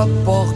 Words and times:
la 0.00 0.49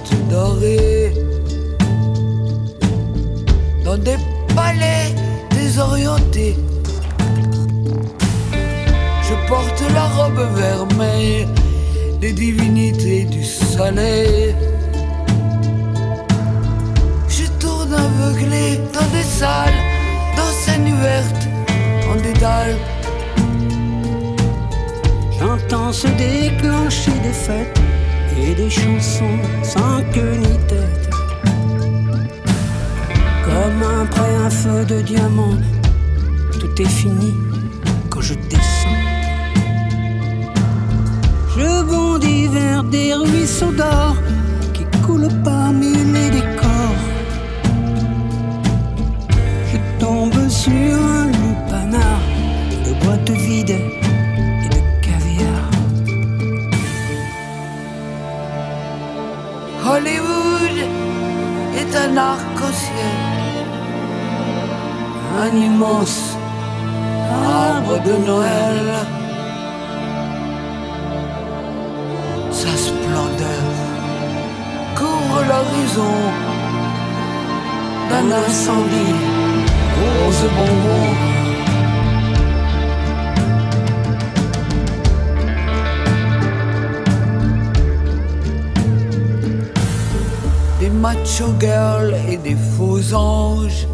macho 91.01 91.53
girls 91.59 92.15
et 92.29 92.37
des 92.37 92.57
faux 92.77 93.15
anges 93.15 93.87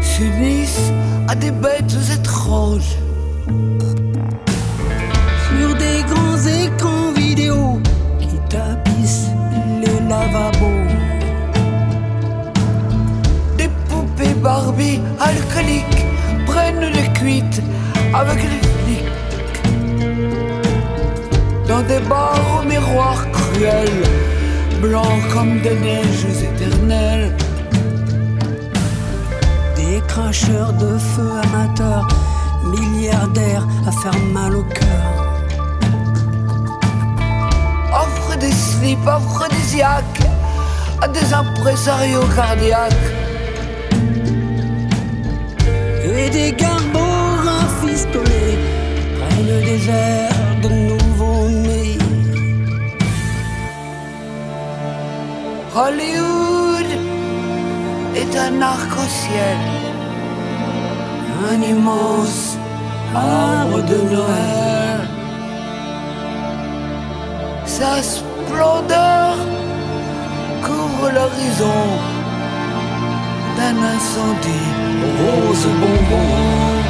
s'unissent 0.00 0.92
à 1.28 1.34
des 1.34 1.50
bêtes 1.50 1.96
étranges. 2.14 2.96
Sur 5.46 5.74
des 5.76 6.02
grands 6.10 6.42
écrans 6.64 7.12
vidéo 7.14 7.80
qui 8.20 8.38
tapissent 8.48 9.30
les 9.82 10.08
lavabos. 10.08 10.86
Des 13.58 13.70
poupées 13.88 14.34
Barbie 14.42 15.00
alcooliques 15.20 16.06
prennent 16.46 16.90
les 16.98 17.08
cuites 17.12 17.62
avec 18.14 18.38
les 18.42 18.62
flics. 18.78 19.12
Dans 21.68 21.82
des 21.82 22.00
bars 22.08 22.60
aux 22.60 22.64
miroirs 22.64 23.26
cruels, 23.32 24.25
blancs 24.80 25.22
comme 25.32 25.60
des 25.60 25.74
neiges 25.74 26.26
éternelles. 26.42 27.32
Des 29.76 30.00
cracheurs 30.06 30.72
de 30.72 30.98
feu 30.98 31.30
amateurs, 31.44 32.08
milliardaires 32.64 33.66
à 33.86 33.92
faire 33.92 34.18
mal 34.32 34.56
au 34.56 34.62
cœur. 34.62 35.10
Offre 37.92 38.38
des 38.38 38.52
slips 38.52 39.06
aphrodisiaques 39.06 40.22
à 41.02 41.08
des 41.08 41.32
impresarios 41.32 42.26
cardiaques. 42.34 42.92
Et 46.04 46.30
des 46.30 46.52
garbots 46.52 47.34
rafistolés 47.44 48.58
prennent 49.18 49.60
des 49.64 49.88
airs 49.88 50.60
de 50.62 50.68
nouveau-nés. 50.68 50.95
Hollywood 55.78 56.86
est 58.14 58.34
un 58.34 58.62
arc-en-ciel, 58.62 59.58
un 61.52 61.60
immense 61.60 62.56
arbre 63.14 63.82
de 63.82 63.96
Noël. 64.14 65.00
Sa 67.66 68.02
splendeur 68.02 69.36
couvre 70.62 71.10
l'horizon 71.10 71.82
d'un 73.58 73.76
incendie 73.96 74.72
rose 75.18 75.66
bonbon. 75.80 76.85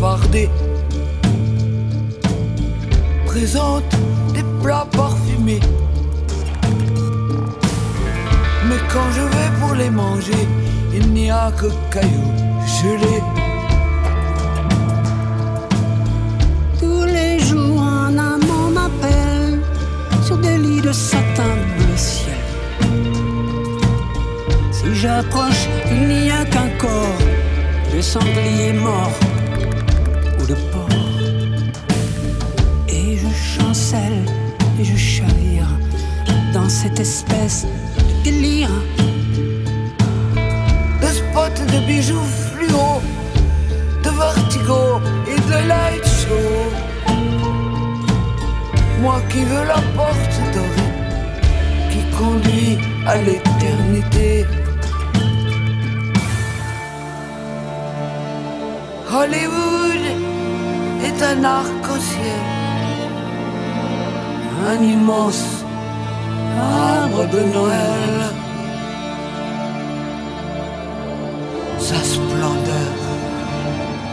Fardés 0.00 0.50
présentent 3.26 3.96
des 4.34 4.44
plats 4.62 4.86
parfumés. 4.92 5.60
Mais 8.68 8.80
quand 8.92 9.08
je 9.16 9.22
vais 9.34 9.50
pour 9.60 9.74
les 9.74 9.90
manger, 9.90 10.42
il 10.94 11.12
n'y 11.12 11.30
a 11.30 11.50
que 11.60 11.68
cailloux 11.92 12.32
gelés. 12.78 13.22
Tous 16.80 17.04
les 17.04 17.38
jours, 17.40 17.80
un 17.80 18.18
amant 18.18 18.70
m'appelle 18.76 19.60
sur 20.26 20.38
des 20.38 20.58
lits 20.58 20.80
de 20.80 20.92
satin 20.92 21.54
bleu 21.76 21.96
ciel. 21.96 22.42
Si 24.72 24.94
j'approche, 24.94 25.68
il 25.90 26.08
n'y 26.08 26.30
a 26.30 26.44
qu'un 26.44 26.70
corps 26.78 27.20
de 27.94 28.00
sanglier 28.00 28.72
mort 28.72 29.16
cette 36.82 37.00
espèce 37.00 37.64
de 37.96 38.02
délire. 38.24 38.68
de 41.02 41.08
spots 41.18 41.60
de 41.72 41.78
bijoux 41.86 42.28
fluo, 42.44 42.88
de 44.04 44.10
vertigo 44.24 44.82
et 45.32 45.40
de 45.50 45.58
light 45.70 46.06
show. 46.20 46.52
Moi 49.00 49.18
qui 49.30 49.42
veux 49.50 49.66
la 49.74 49.80
porte 49.96 50.36
dorée, 50.54 50.92
qui 51.90 52.02
conduit 52.18 52.76
à 53.06 53.16
l'éternité. 53.26 54.44
Hollywood 59.18 60.04
est 61.08 61.20
un 61.22 61.42
arc-en-ciel, 61.42 62.44
un 64.68 64.82
immense 64.82 65.55
arbre 66.58 67.26
de 67.28 67.40
Noël. 67.54 68.14
Sa 71.78 72.00
splendeur 72.02 72.96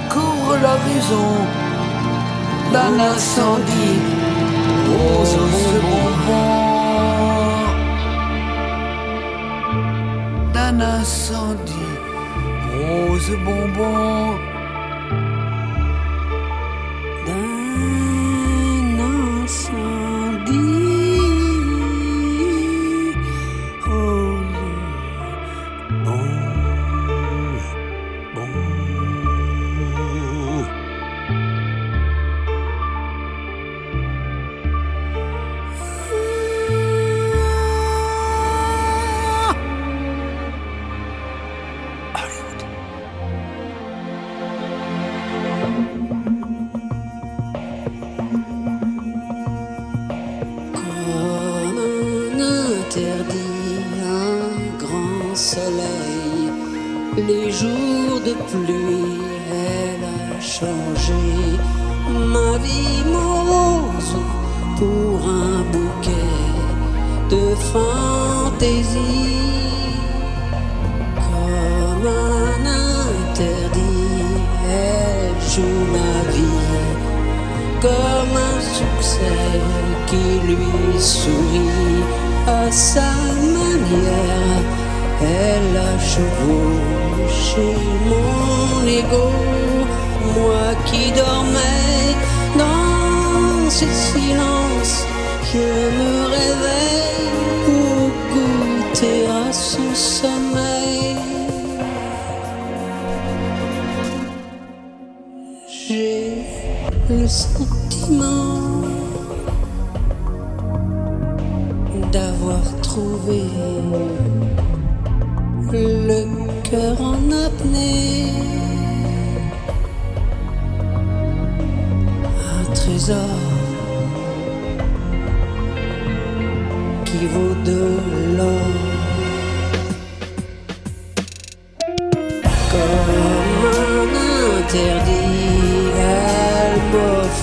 couvre 0.09 0.57
l'horizon 0.63 1.31
d'un 2.71 2.99
incendie 3.11 3.99
rose 4.89 5.37
bonbon. 5.85 6.63
D'un 10.53 10.79
incendie 10.79 11.93
rose 12.73 13.31
bonbon. 13.45 14.52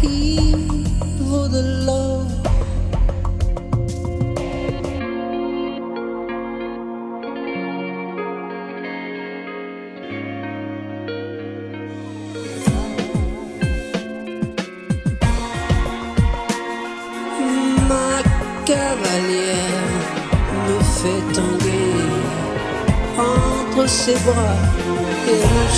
qui 0.00 0.52
vaut 1.20 1.46
de 1.46 1.84
l'or. 1.86 2.26
Ma 17.88 18.22
cavalière 18.64 19.94
me 20.66 20.78
fait 20.98 21.22
tanguer 21.32 21.94
entre 23.18 23.88
ses 23.88 24.14
bras 24.14 24.79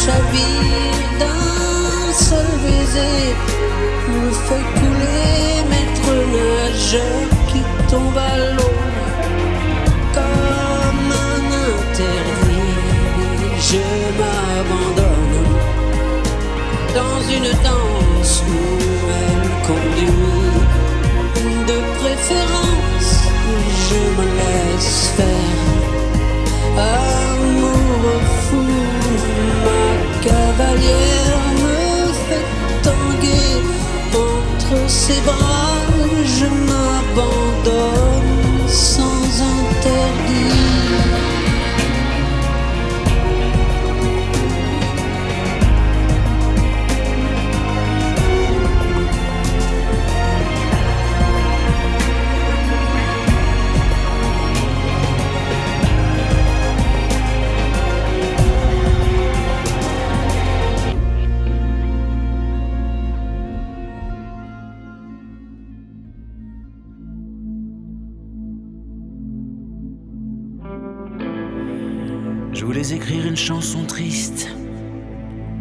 chavire 0.05 0.99
d'un 1.21 2.13
seul 2.13 2.51
baiser 2.63 3.35
me 4.13 4.31
fait 4.47 4.67
couler 4.79 5.63
maître 5.71 6.13
nageur 6.37 7.29
qui 7.51 7.63
tombe 7.91 8.19
à 8.33 8.37
l'eau 8.55 8.77
comme 10.17 11.11
un 11.31 11.45
interdit. 11.69 12.73
Je 13.69 13.85
m'abandonne 14.19 15.39
dans 16.99 17.21
une 17.37 17.51
danse 17.69 18.43
où 18.49 18.63
elle 19.21 19.49
conduit. 19.69 20.31
De 21.71 21.79
préférence, 22.01 23.13
je 23.87 24.01
me 24.17 24.25
laisse 24.39 25.11
faire. 25.17 25.63
Ma 26.77 27.32
cavalière 30.23 31.41
me 31.63 32.13
fait 32.27 32.47
tanguer 32.83 33.51
entre 34.15 34.79
ses 34.89 35.21
bras. 35.23 35.83
Je 36.25 36.47
m'abandonne 36.69 37.89
sans 38.69 39.25
interdit. 39.57 40.32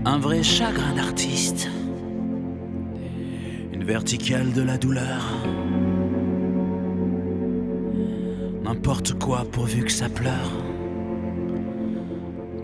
Un 0.06 0.18
vrai 0.18 0.42
chagrin 0.42 0.96
d'artiste, 0.96 1.70
une 3.72 3.84
verticale 3.84 4.52
de 4.52 4.64
la 4.64 4.78
douleur. 4.78 5.24
N'importe 8.64 9.14
quoi 9.20 9.46
pourvu 9.52 9.84
que 9.84 9.92
ça 9.92 10.10
pleure, 10.10 10.52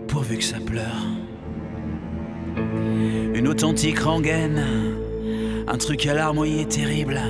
pourvu 0.08 0.38
que 0.38 0.44
ça 0.44 0.58
pleure. 0.58 1.06
Une 3.34 3.46
authentique 3.46 4.00
rengaine, 4.00 4.60
un 5.68 5.78
truc 5.78 6.06
à 6.06 6.14
larmoyer 6.14 6.66
terrible. 6.66 7.20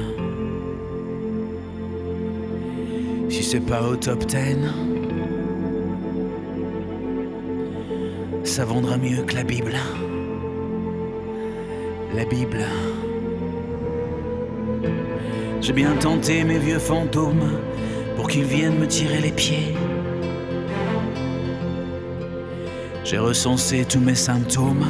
Si 3.28 3.42
c'est 3.42 3.60
pas 3.60 3.82
au 3.82 3.96
top 3.96 4.24
10, 4.24 4.38
ça 8.58 8.64
vendra 8.64 8.96
mieux 8.96 9.22
que 9.22 9.36
la 9.36 9.44
Bible. 9.44 9.76
La 12.12 12.24
Bible. 12.24 12.64
J'ai 15.60 15.72
bien 15.72 15.92
tenté 15.92 16.42
mes 16.42 16.58
vieux 16.58 16.80
fantômes 16.80 17.60
pour 18.16 18.26
qu'ils 18.26 18.42
viennent 18.42 18.76
me 18.76 18.88
tirer 18.88 19.20
les 19.20 19.30
pieds. 19.30 19.76
J'ai 23.04 23.18
recensé 23.18 23.84
tous 23.84 24.00
mes 24.00 24.16
symptômes, 24.16 24.86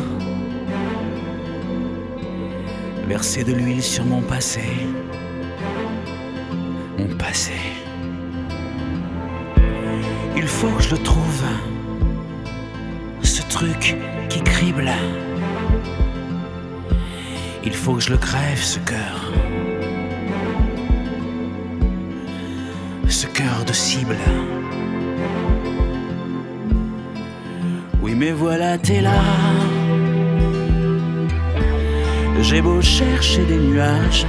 versé 3.06 3.44
de 3.44 3.52
l'huile 3.52 3.82
sur 3.82 4.06
mon 4.06 4.22
passé. 4.22 4.62
Mon 6.96 7.14
passé. 7.18 7.52
Il 10.34 10.48
faut 10.48 10.70
que 10.70 10.82
je 10.82 10.92
le 10.92 11.02
trouve 11.02 11.44
truc 13.58 13.96
qui 14.28 14.40
crible. 14.42 14.88
Il 17.64 17.74
faut 17.74 17.94
que 17.94 18.00
je 18.00 18.10
le 18.10 18.16
crève, 18.16 18.62
ce 18.62 18.78
cœur. 18.78 19.18
Ce 23.08 23.26
cœur 23.26 23.64
de 23.66 23.72
cible. 23.72 24.16
Oui, 28.00 28.14
mais 28.14 28.30
voilà, 28.30 28.78
t'es 28.78 29.00
là. 29.00 29.22
J'ai 32.40 32.60
beau 32.62 32.80
chercher 32.80 33.44
des 33.44 33.58
nuages. 33.58 34.24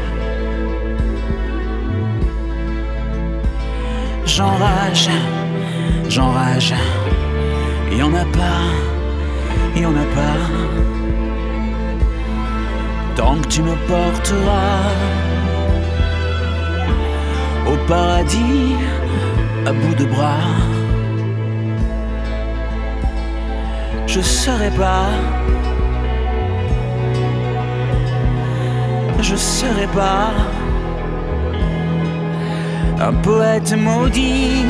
J'enrage, 4.25 5.07
j'enrage. 6.09 6.73
Y 7.91 8.01
en 8.01 8.13
a 8.15 8.25
pas, 8.25 8.61
il 9.75 9.81
y 9.81 9.85
en 9.85 9.95
a 9.95 10.07
pas. 10.15 10.39
Tant 13.15 13.35
que 13.41 13.47
tu 13.47 13.61
me 13.61 13.75
porteras 13.87 14.83
au 17.67 17.75
paradis 17.87 18.75
à 19.65 19.73
bout 19.73 19.95
de 19.95 20.05
bras, 20.05 20.47
je 24.07 24.21
serai 24.21 24.71
pas. 24.71 25.09
Je 29.21 29.35
serai 29.35 29.85
pas 29.87 30.31
un 32.99 33.13
poète 33.13 33.73
maudit. 33.73 34.65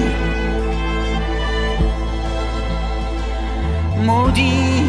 Maudit. 4.04 4.89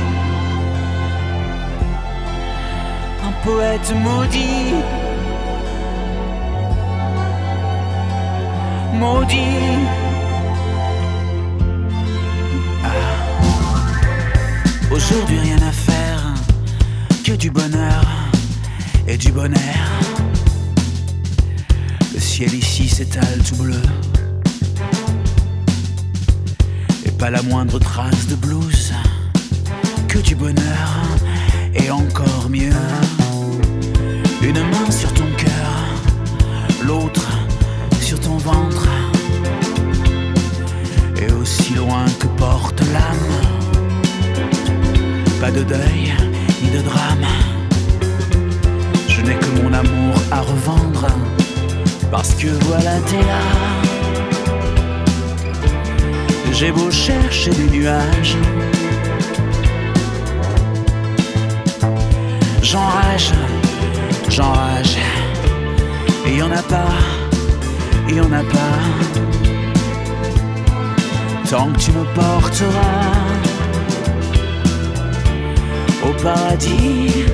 Poète 3.44 3.92
maudit. 3.94 4.74
Maudit. 8.94 9.78
Ah. 12.84 12.88
Aujourd'hui 14.90 15.38
rien 15.38 15.56
à 15.56 15.72
faire 15.72 16.34
que 17.24 17.32
du 17.32 17.50
bonheur 17.50 18.04
et 19.06 19.16
du 19.16 19.32
bonheur. 19.32 19.58
Le 22.12 22.20
ciel 22.20 22.52
ici 22.54 22.88
s'étale 22.88 23.42
tout 23.48 23.56
bleu. 23.56 23.82
Et 27.06 27.10
pas 27.12 27.30
la 27.30 27.42
moindre 27.42 27.78
trace 27.78 28.26
de 28.26 28.34
blues. 28.34 28.92
Que 30.08 30.18
du 30.18 30.34
bonheur 30.34 30.88
et 31.74 31.90
encore 31.90 32.48
mieux. 32.50 32.72
T'es 53.08 53.22
là. 53.30 53.42
J'ai 56.52 56.72
beau 56.72 56.90
chercher 56.90 57.50
des 57.50 57.70
nuages. 57.70 58.36
J'enrage, 62.62 63.32
j'enrage. 64.28 64.96
Et 66.26 66.36
y 66.36 66.42
en 66.42 66.50
a 66.52 66.62
pas, 66.62 66.94
et 68.08 68.14
y 68.14 68.20
en 68.20 68.32
a 68.32 68.44
pas. 68.44 68.78
Tant 71.50 71.72
que 71.72 71.78
tu 71.78 71.90
me 71.92 72.04
porteras 72.14 73.40
au 76.04 76.22
paradis 76.22 77.24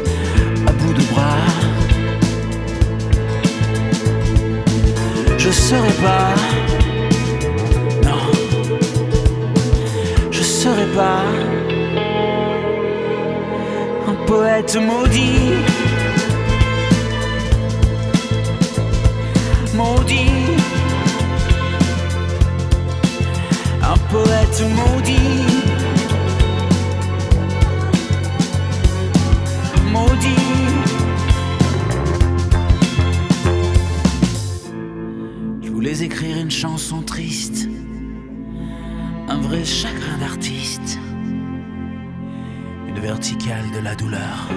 à 0.67 0.73
bout 0.73 0.95
de 0.95 1.03
bras. 1.13 1.76
Je 5.47 5.53
serai 5.53 5.93
pas, 6.03 6.35
non, 8.05 8.19
je 10.33 10.43
serai 10.43 10.87
pas 10.87 11.23
un 14.09 14.15
poète 14.27 14.77
maudit, 14.77 15.53
maudit, 19.73 20.31
un 23.83 23.99
poète 24.11 24.63
maudit. 24.75 25.66
Écrire 35.99 36.37
une 36.37 36.51
chanson 36.51 37.01
triste, 37.01 37.69
un 39.29 39.41
vrai 39.41 39.65
chagrin 39.65 40.19
d'artiste, 40.19 40.99
une 42.87 43.01
verticale 43.01 43.65
de 43.75 43.79
la 43.79 43.95
douleur. 43.95 44.51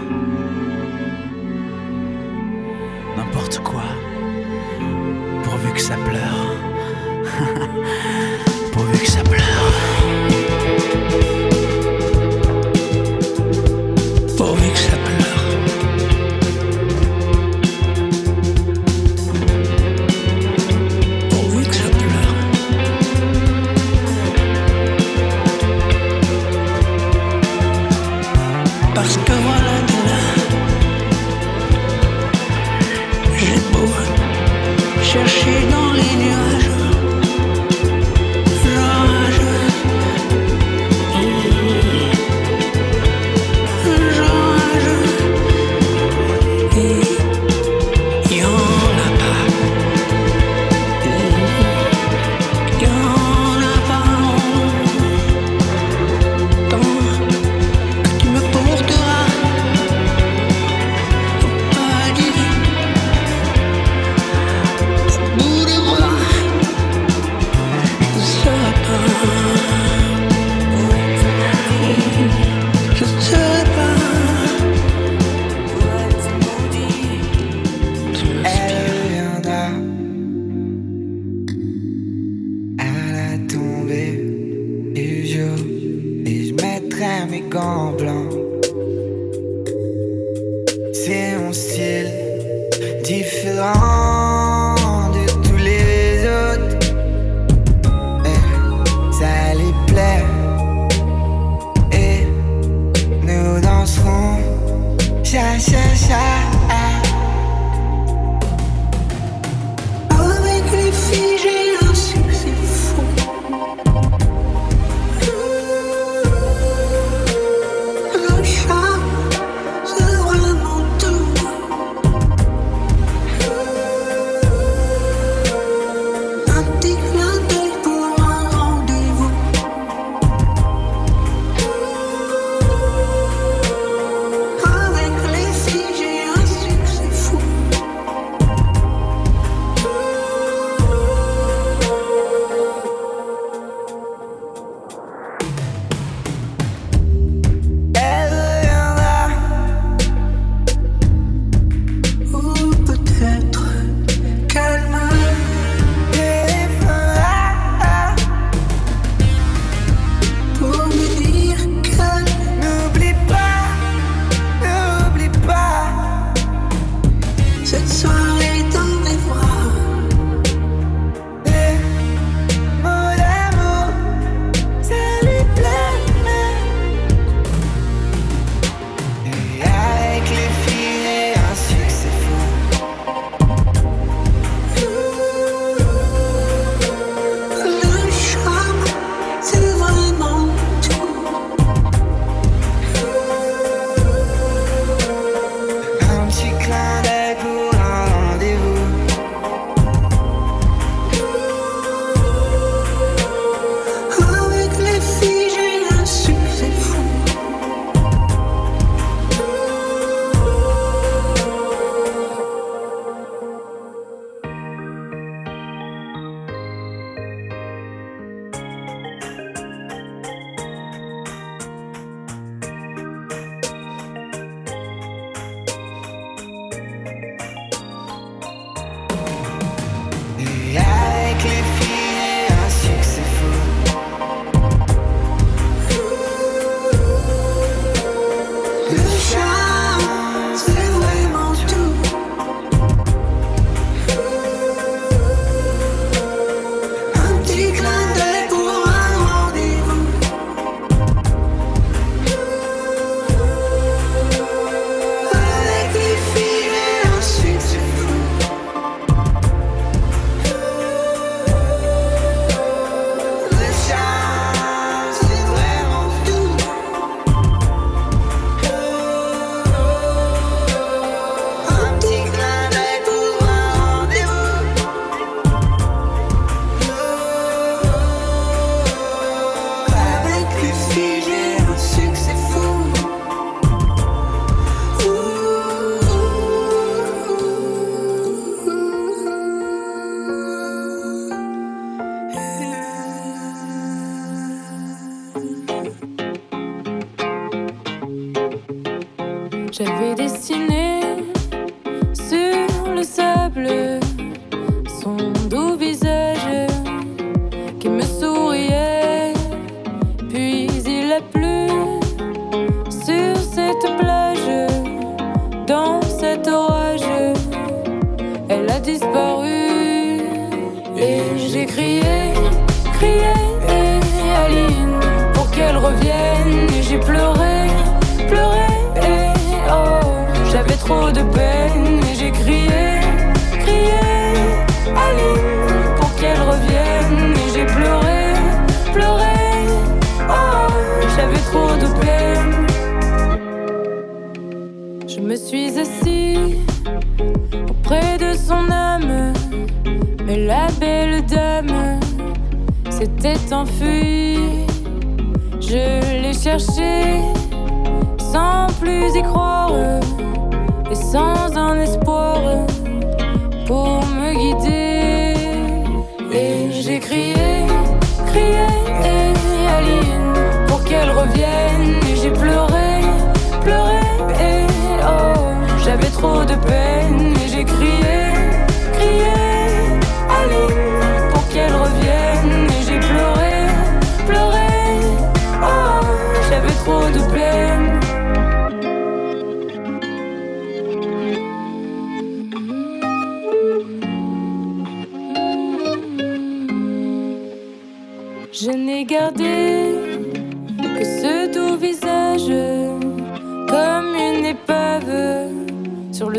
to 376.49 376.57
bed. 376.57 376.98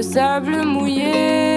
le 0.01 0.03
sable 0.03 0.65
mouillé. 0.65 1.50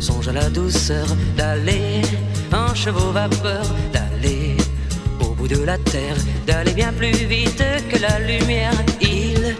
songe, 0.00 0.28
à 0.28 0.32
la 0.32 0.48
douceur 0.50 1.06
d'aller 1.36 2.02
en 2.52 2.74
chevaux 2.74 3.12
vapeur, 3.12 3.64
d'aller 3.92 4.56
au 5.20 5.34
bout 5.34 5.48
de 5.48 5.62
la 5.64 5.78
terre, 5.78 6.16
d'aller 6.46 6.72
bien 6.72 6.92
plus 6.92 7.12
vite 7.26 7.64
que 7.90 7.98
la 8.00 8.18
lumière. 8.20 8.72
Il 9.00 9.56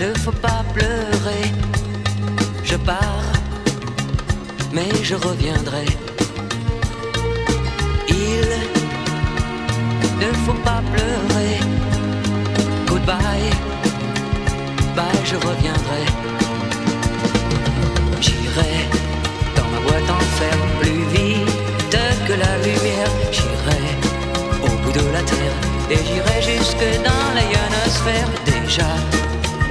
ne 0.00 0.14
faut 0.14 0.32
pas 0.32 0.64
pleurer, 0.74 1.46
je 2.64 2.76
pars, 2.76 3.32
mais 4.72 4.88
je 5.02 5.14
reviendrai. 5.14 5.86
Il 8.08 8.48
ne 10.22 10.32
faut 10.44 10.60
pas 10.64 10.82
pleurer, 10.92 11.58
goodbye, 12.86 13.50
bye, 14.96 15.20
je 15.24 15.36
reviendrai. 15.36 16.29
Dans 19.56 19.68
ma 19.72 19.80
boîte 19.80 20.10
en 20.10 20.24
fer 20.38 20.56
plus 20.80 21.04
vite 21.14 21.60
que 22.26 22.34
la 22.34 22.56
lumière. 22.58 23.10
J'irai 23.32 23.82
au 24.62 24.72
bout 24.82 24.92
de 24.92 25.04
la 25.12 25.22
terre 25.22 25.56
et 25.90 26.00
j'irai 26.06 26.38
jusque 26.42 26.86
dans 27.08 27.26
la 27.36 27.42
ionosphère. 27.52 28.28
Déjà 28.44 28.90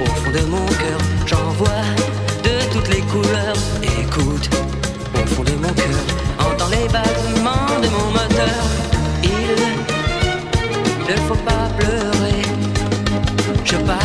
au 0.00 0.06
fond 0.06 0.30
de 0.30 0.44
mon 0.46 0.66
cœur, 0.66 1.00
j'en 1.26 1.48
vois 1.60 1.84
de 2.46 2.54
toutes 2.72 2.88
les 2.88 3.02
couleurs. 3.12 3.60
Écoute, 3.82 4.48
au 5.14 5.26
fond 5.32 5.44
de 5.44 5.52
mon 5.52 5.72
cœur, 5.72 6.00
entends 6.38 6.68
les 6.68 6.88
battements 6.88 7.80
de 7.82 7.88
mon 7.88 8.10
moteur. 8.18 8.62
Il 9.22 9.56
ne 11.10 11.16
faut 11.26 11.42
pas 11.50 11.68
pleurer. 11.78 12.42
Je 13.64 13.76
pars 13.76 13.99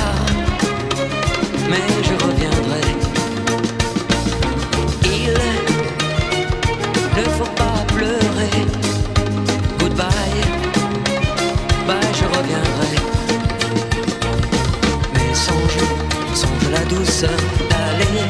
d'aller 17.70 18.22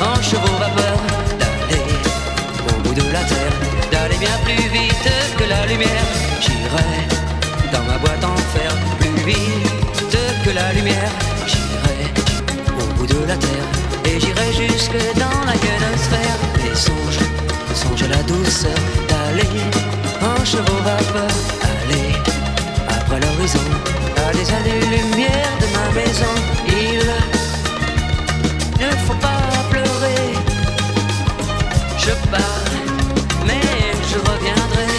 en 0.00 0.22
chevaux 0.22 0.56
vapeur, 0.58 0.98
d'aller 1.40 1.82
au 2.68 2.80
bout 2.82 2.94
de 2.94 3.06
la 3.12 3.22
terre, 3.24 3.54
d'aller 3.90 4.16
bien 4.16 4.36
plus 4.44 4.68
vite 4.76 5.10
que 5.38 5.44
la 5.48 5.66
lumière. 5.66 6.06
J'irai 6.40 6.92
dans 7.72 7.84
ma 7.90 7.98
boîte 7.98 8.24
en 8.24 8.36
fer, 8.54 8.72
plus 8.98 9.24
vite 9.24 10.16
que 10.44 10.50
la 10.50 10.72
lumière. 10.72 11.12
J'irai 11.46 12.00
au 12.80 12.86
bout 12.94 13.06
de 13.06 13.26
la 13.26 13.36
terre 13.36 13.68
et 14.04 14.20
j'irai 14.20 14.48
jusque 14.52 15.00
dans 15.16 15.40
la 15.48 15.54
ionosphère. 15.64 16.38
Et 16.66 16.74
songe, 16.74 17.20
songe 17.74 18.02
à 18.02 18.08
la 18.08 18.22
douceur, 18.24 18.80
d'aller 19.08 19.48
en 20.22 20.44
chevaux 20.44 20.82
vapeur, 20.84 21.34
aller 21.72 22.12
après 22.88 23.20
l'horizon, 23.20 23.66
à 24.16 24.32
des 24.32 24.48
années-lumière 24.58 25.52
de 25.60 25.66
ma 25.76 25.86
maison. 26.00 26.34
Il 26.68 27.31
ne 28.82 28.96
faut 29.06 29.14
pas 29.14 29.64
pleurer. 29.70 30.34
Je 31.98 32.12
pars, 32.30 32.64
mais 33.46 33.60
je 34.10 34.18
reviendrai. 34.18 34.91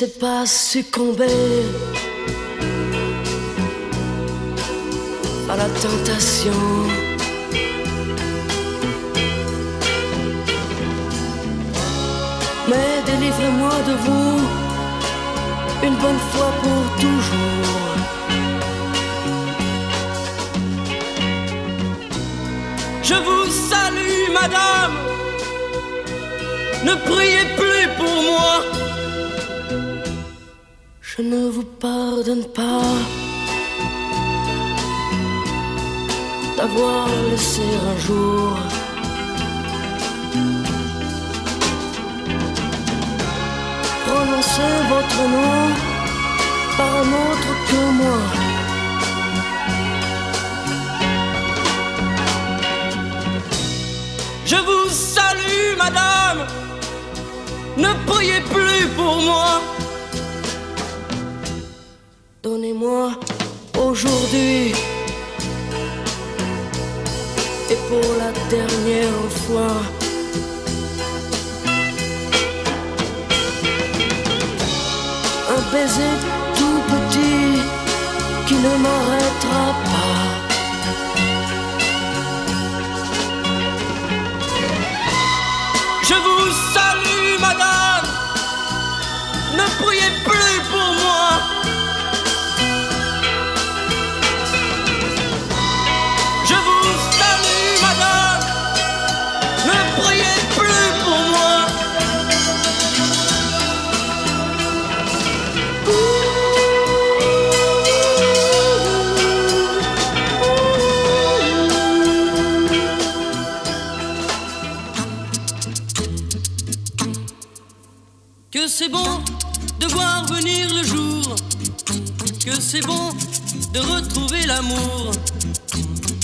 Laissez 0.00 0.18
pas 0.18 0.46
succomber 0.46 1.26
à 5.50 5.56
la 5.56 5.68
tentation. 5.68 6.52
Mais 12.68 13.02
délivrez-moi 13.04 13.72
de 13.88 13.92
vous 14.04 14.40
une 15.86 15.96
bonne 15.96 16.22
fois 16.32 16.50
pour 16.62 16.82
toujours. 16.98 17.98
Je 23.02 23.14
vous 23.16 23.50
salue, 23.50 24.32
madame. 24.32 24.94
Ne 26.84 26.94
priez 27.06 27.44
plus 27.58 27.86
pour 27.98 28.22
moi. 28.22 28.79
Je 31.22 31.26
ne 31.26 31.50
vous 31.50 31.68
pardonne 31.78 32.46
pas 32.46 32.80
d'avoir 36.56 37.08
laissé 37.30 37.60
un 37.92 37.98
jour 38.06 38.56
prononcer 44.06 44.72
votre 44.92 45.20
nom 45.34 45.60
par 46.78 46.90
un 47.02 47.10
autre 47.26 47.50
que 47.68 47.82
moi. 48.00 48.20
Je 54.46 54.56
vous 54.56 54.88
salue, 54.88 55.76
madame. 55.76 56.46
Ne 57.76 57.92
priez 58.06 58.40
plus 58.54 58.86
pour 58.96 59.16
moi. 59.20 59.60
Donnez-moi 62.80 63.10
aujourd'hui 63.78 64.72
et 67.70 67.78
pour 67.88 68.08
la 68.18 68.32
dernière 68.48 69.24
fois 69.46 69.76
un 75.50 75.62
baiser 75.72 76.14
tout 76.56 76.80
petit 76.92 77.60
qui 78.46 78.54
ne 78.54 78.72
m'arrêtera 78.84 79.66
pas. 79.84 80.50
Je 86.02 86.14
vous 86.14 86.50
salue, 86.74 87.40
madame. 87.40 88.06
Ne 89.56 89.66
priez 89.82 90.10
plus 90.10 90.19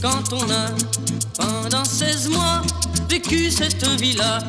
Quand 0.02 0.32
on 0.32 0.50
a, 0.50 0.68
pendant 1.38 1.84
16 1.84 2.28
mois, 2.28 2.60
vécu 3.08 3.50
cette 3.50 3.82
vie-là. 3.98 4.40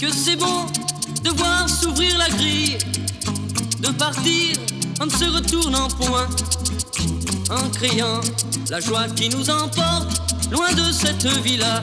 Que 0.00 0.10
c'est 0.10 0.36
bon 0.36 0.64
de 1.22 1.30
voir 1.36 1.68
s'ouvrir 1.68 2.16
la 2.16 2.30
grille. 2.30 2.78
De 3.80 3.90
partir 3.90 4.56
en 5.00 5.06
ne 5.06 5.10
se 5.10 5.24
retournant 5.24 5.88
point. 5.88 6.28
En 7.50 7.68
criant 7.68 8.22
la 8.70 8.80
joie 8.80 9.06
qui 9.08 9.28
nous 9.28 9.50
emporte 9.50 10.50
loin 10.50 10.72
de 10.72 10.90
cette 10.92 11.26
vie-là. 11.42 11.82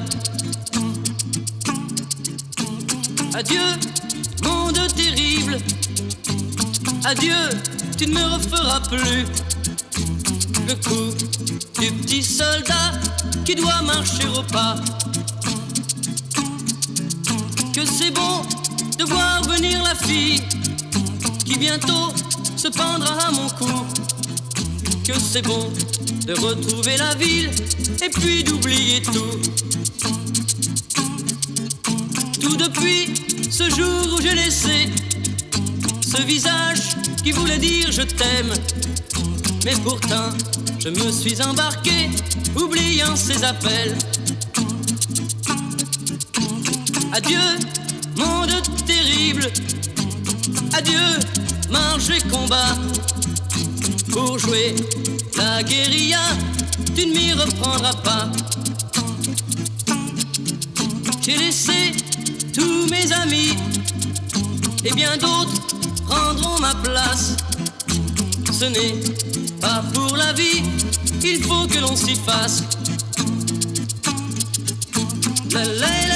Adieu, 3.36 3.62
monde 4.44 4.80
terrible. 4.96 5.60
Adieu, 7.06 7.36
tu 7.98 8.08
ne 8.08 8.14
me 8.14 8.24
referas 8.36 8.82
plus. 8.82 9.26
Le 10.68 10.76
coup 10.76 11.14
du 11.80 11.92
petit 11.92 12.24
soldat 12.24 12.92
qui 13.46 13.56
doit 13.56 13.82
marcher 13.82 14.28
au 14.28 14.44
pas. 14.44 14.76
Que 17.74 17.86
c'est 17.86 18.12
bon 18.12 18.42
de 19.00 19.04
voir 19.06 19.42
venir 19.44 19.82
la 19.84 19.96
fille 19.96 20.42
qui 21.46 21.58
bientôt 21.58 22.14
se 22.56 22.68
pendra 22.68 23.28
à 23.28 23.32
mon 23.32 23.50
cou. 23.50 23.86
Que 25.04 25.14
c'est 25.20 25.42
bon 25.42 25.72
de 26.26 26.34
retrouver 26.34 26.98
la 26.98 27.16
ville 27.16 27.50
et 28.04 28.10
puis 28.10 28.44
d'oublier 28.44 29.02
tout. 29.02 29.40
Tout 32.42 32.58
depuis 32.58 33.14
ce 33.50 33.70
jour 33.70 34.16
où 34.16 34.22
j'ai 34.22 34.36
laissé 34.36 34.90
ce 36.02 36.22
visage 36.22 37.07
qui 37.28 37.34
voulait 37.34 37.58
dire 37.58 37.92
je 37.92 38.04
t'aime. 38.04 38.54
Mais 39.66 39.74
pourtant, 39.84 40.30
je 40.80 40.88
me 40.88 41.12
suis 41.12 41.42
embarqué, 41.42 42.10
oubliant 42.56 43.18
ses 43.18 43.44
appels. 43.44 43.98
Adieu, 47.12 47.48
monde 48.16 48.56
terrible. 48.86 49.52
Adieu, 50.72 51.08
marche 51.70 52.10
et 52.12 52.22
combat. 52.30 52.78
Pour 54.14 54.40
jouer 54.40 54.74
la 55.38 55.64
guérilla, 55.64 56.24
tu 56.96 57.08
ne 57.08 57.12
m'y 57.12 57.34
reprendras 57.34 57.98
pas. 58.06 58.32
J'ai 61.22 61.36
laissé 61.36 61.92
tous 62.54 62.88
mes 62.90 63.12
amis 63.12 63.54
et 64.86 64.94
bien 64.94 65.18
d'autres 65.18 65.77
prendront 66.08 66.60
ma 66.60 66.74
place. 66.76 67.36
Ce 68.52 68.66
n'est 68.66 68.96
pas 69.62 69.84
pour 69.94 70.16
la 70.16 70.34
vie, 70.34 70.64
il 71.24 71.44
faut 71.44 71.68
que 71.68 71.80
l'on 71.80 71.96
s'y 71.96 72.16
fasse. 72.16 72.64
La 75.52 75.66
la 75.66 76.07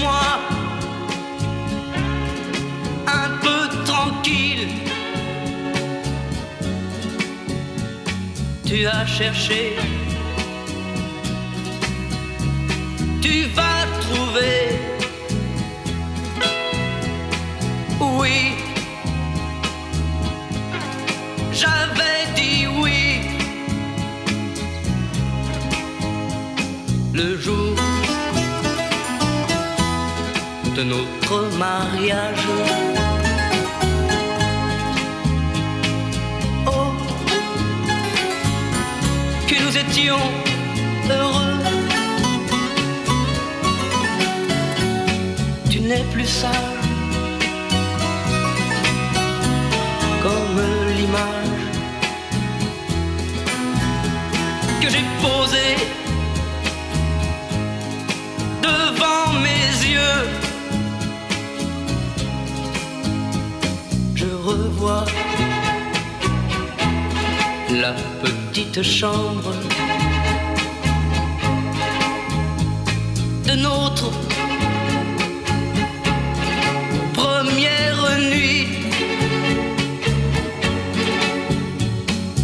moi 0.00 0.40
un 3.06 3.28
peu 3.44 3.84
tranquille. 3.84 4.68
Tu 8.64 8.86
as 8.86 9.06
cherché 9.06 9.76
de 30.76 30.82
notre 30.82 31.56
mariage. 31.56 32.46
Oh, 36.66 36.92
que 39.48 39.54
nous 39.64 39.74
étions 39.78 40.24
heureux. 41.08 41.62
Tu 45.70 45.80
n'es 45.80 46.04
plus 46.12 46.26
sage 46.26 46.52
comme 50.22 50.60
l'image 50.96 51.64
que 54.82 54.88
j'ai 54.90 55.04
posée 55.22 55.76
devant 58.62 59.32
mes 59.40 59.92
yeux. 59.94 60.35
la 67.70 67.92
petite 68.22 68.82
chambre 68.82 69.52
de 73.46 73.52
notre 73.56 74.10
première 77.14 78.18
nuit. 78.30 78.68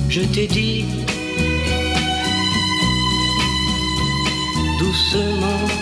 Je 0.09 0.23
t'ai 0.23 0.47
dit 0.47 0.85
doucement. 4.79 5.82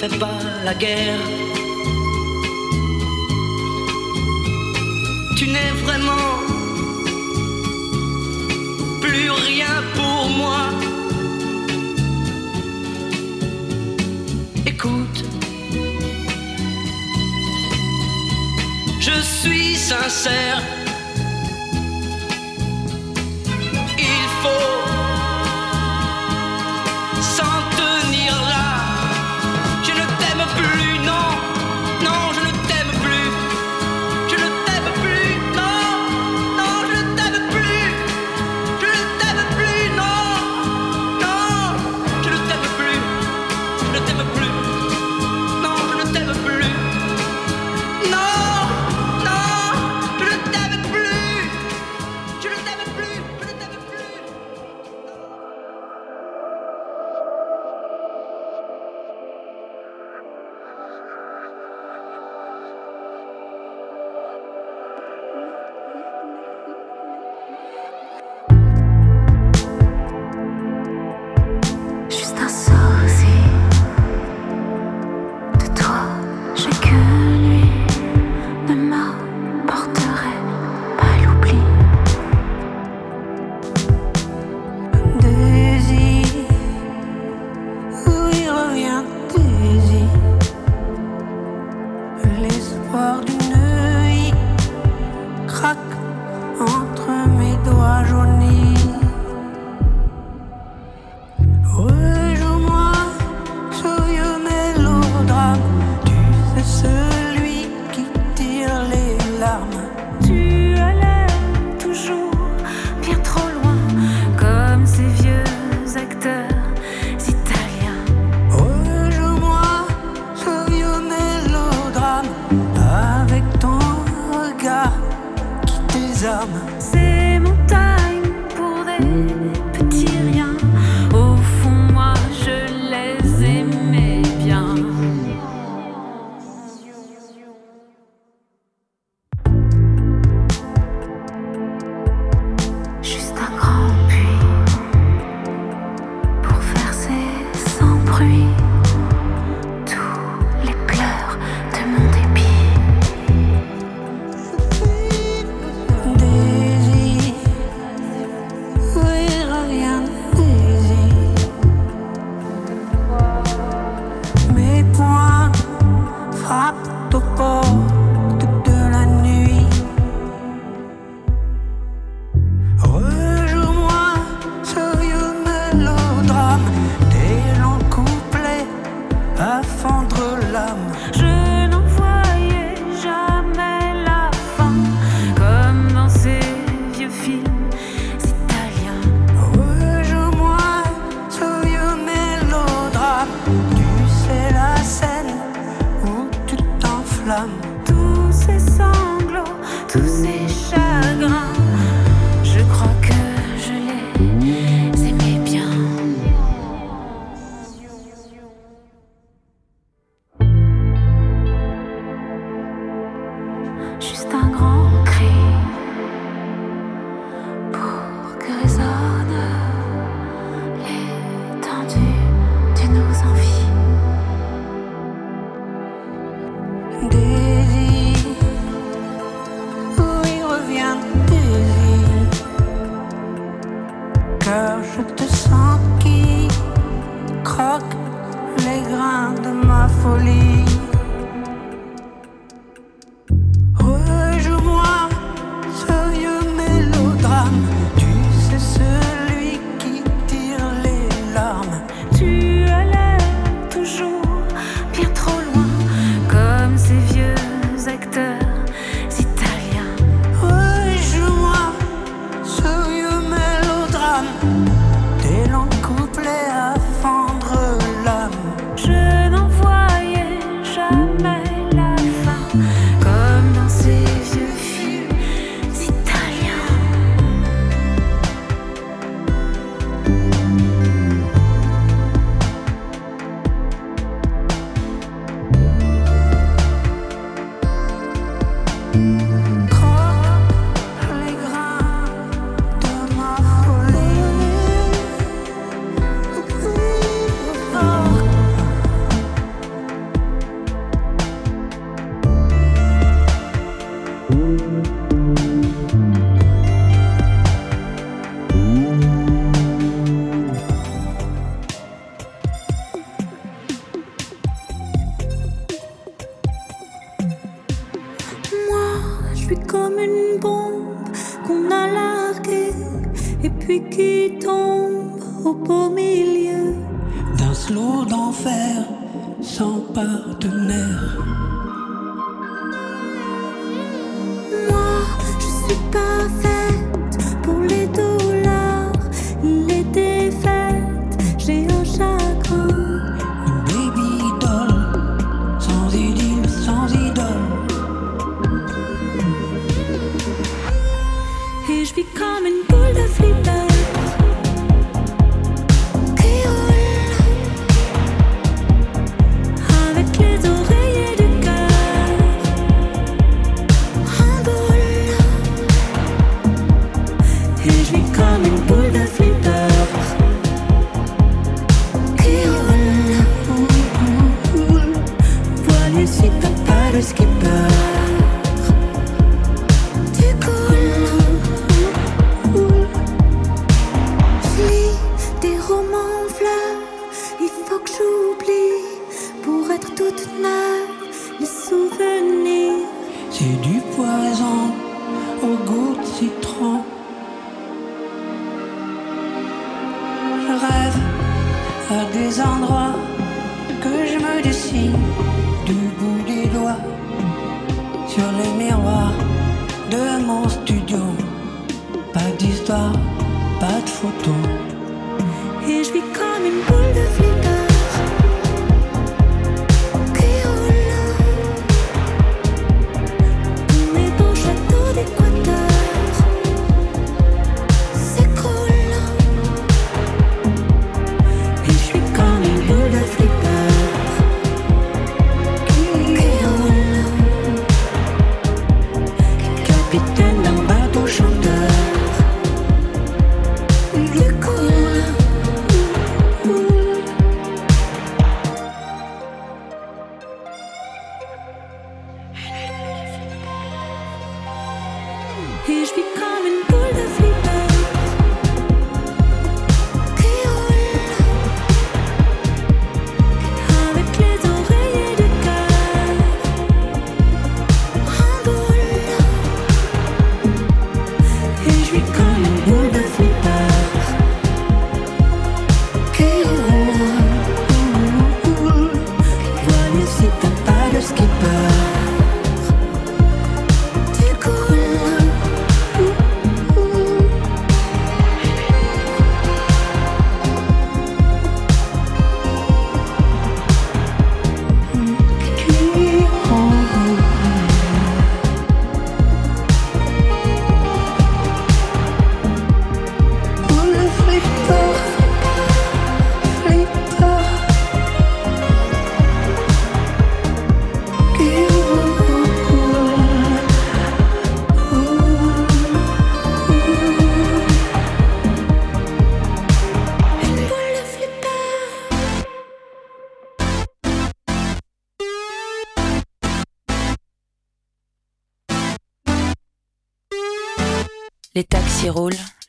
fais 0.00 0.18
pas 0.18 0.38
la 0.64 0.72
guerre. 0.72 1.20
Tu 5.36 5.46
n'es 5.46 5.72
vraiment 5.84 6.30
plus 9.02 9.30
rien 9.30 9.74
pour 9.94 10.30
moi. 10.40 10.60
Écoute, 14.66 15.18
je 19.00 19.20
suis 19.20 19.76
sincère. 19.76 20.79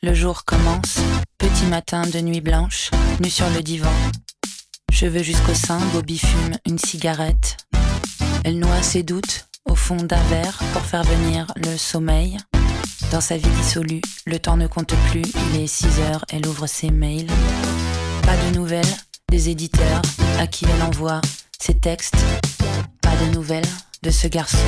Le 0.02 0.14
jour 0.14 0.44
commence. 0.44 0.98
Petit 1.36 1.66
matin 1.66 2.02
de 2.02 2.20
nuit 2.20 2.40
blanche, 2.40 2.92
nu 3.18 3.28
sur 3.28 3.48
le 3.50 3.60
divan. 3.60 3.90
Cheveux 4.92 5.24
jusqu'au 5.24 5.54
sein, 5.54 5.80
Bobby 5.92 6.18
fume 6.18 6.56
une 6.64 6.78
cigarette. 6.78 7.56
Elle 8.44 8.60
noie 8.60 8.82
ses 8.82 9.02
doutes 9.02 9.48
au 9.68 9.74
fond 9.74 9.96
d'un 9.96 10.22
verre 10.24 10.58
pour 10.72 10.82
faire 10.82 11.02
venir 11.02 11.46
le 11.56 11.76
sommeil. 11.76 12.36
Dans 13.10 13.20
sa 13.20 13.36
vie 13.36 13.50
dissolue, 13.60 14.00
le 14.26 14.38
temps 14.38 14.56
ne 14.56 14.68
compte 14.68 14.94
plus, 15.10 15.24
il 15.50 15.60
est 15.60 15.66
6 15.66 15.86
heures, 16.00 16.24
elle 16.30 16.46
ouvre 16.46 16.68
ses 16.68 16.90
mails. 16.90 17.30
Pas 18.22 18.36
de 18.36 18.54
nouvelles 18.54 18.94
des 19.28 19.48
éditeurs 19.48 20.02
à 20.38 20.46
qui 20.46 20.66
elle 20.66 20.82
envoie 20.82 21.20
ses 21.58 21.74
textes. 21.74 22.16
Pas 23.00 23.16
de 23.16 23.34
nouvelles 23.34 23.68
de 24.02 24.10
ce 24.10 24.26
garçon 24.26 24.58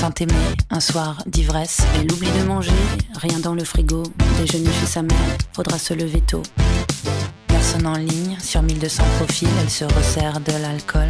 tant 0.00 0.12
aimé 0.20 0.34
un 0.70 0.80
soir 0.80 1.22
d'ivresse. 1.26 1.82
Elle 1.96 2.10
oublie 2.12 2.30
de 2.30 2.44
manger, 2.44 2.70
rien 3.14 3.38
dans 3.40 3.54
le 3.54 3.64
frigo. 3.64 4.02
Déjeuner 4.38 4.70
chez 4.80 4.86
sa 4.86 5.02
mère, 5.02 5.16
faudra 5.52 5.78
se 5.78 5.94
lever 5.94 6.20
tôt. 6.20 6.42
Personne 7.48 7.86
en 7.86 7.96
ligne, 7.96 8.36
sur 8.40 8.62
1200 8.62 9.02
profils, 9.18 9.48
elle 9.60 9.70
se 9.70 9.84
resserre 9.84 10.40
de 10.40 10.52
l'alcool. 10.52 11.08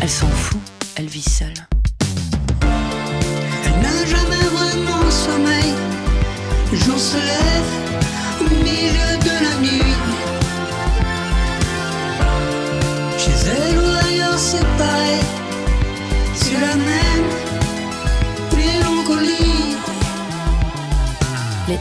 Elle 0.00 0.10
s'en 0.10 0.28
fout, 0.28 0.60
elle 0.96 1.06
vit 1.06 1.28
seule. 1.28 1.54
Elle 2.62 3.82
n'a 3.82 4.06
jamais 4.06 4.44
vraiment 4.52 5.10
sommeil. 5.10 5.89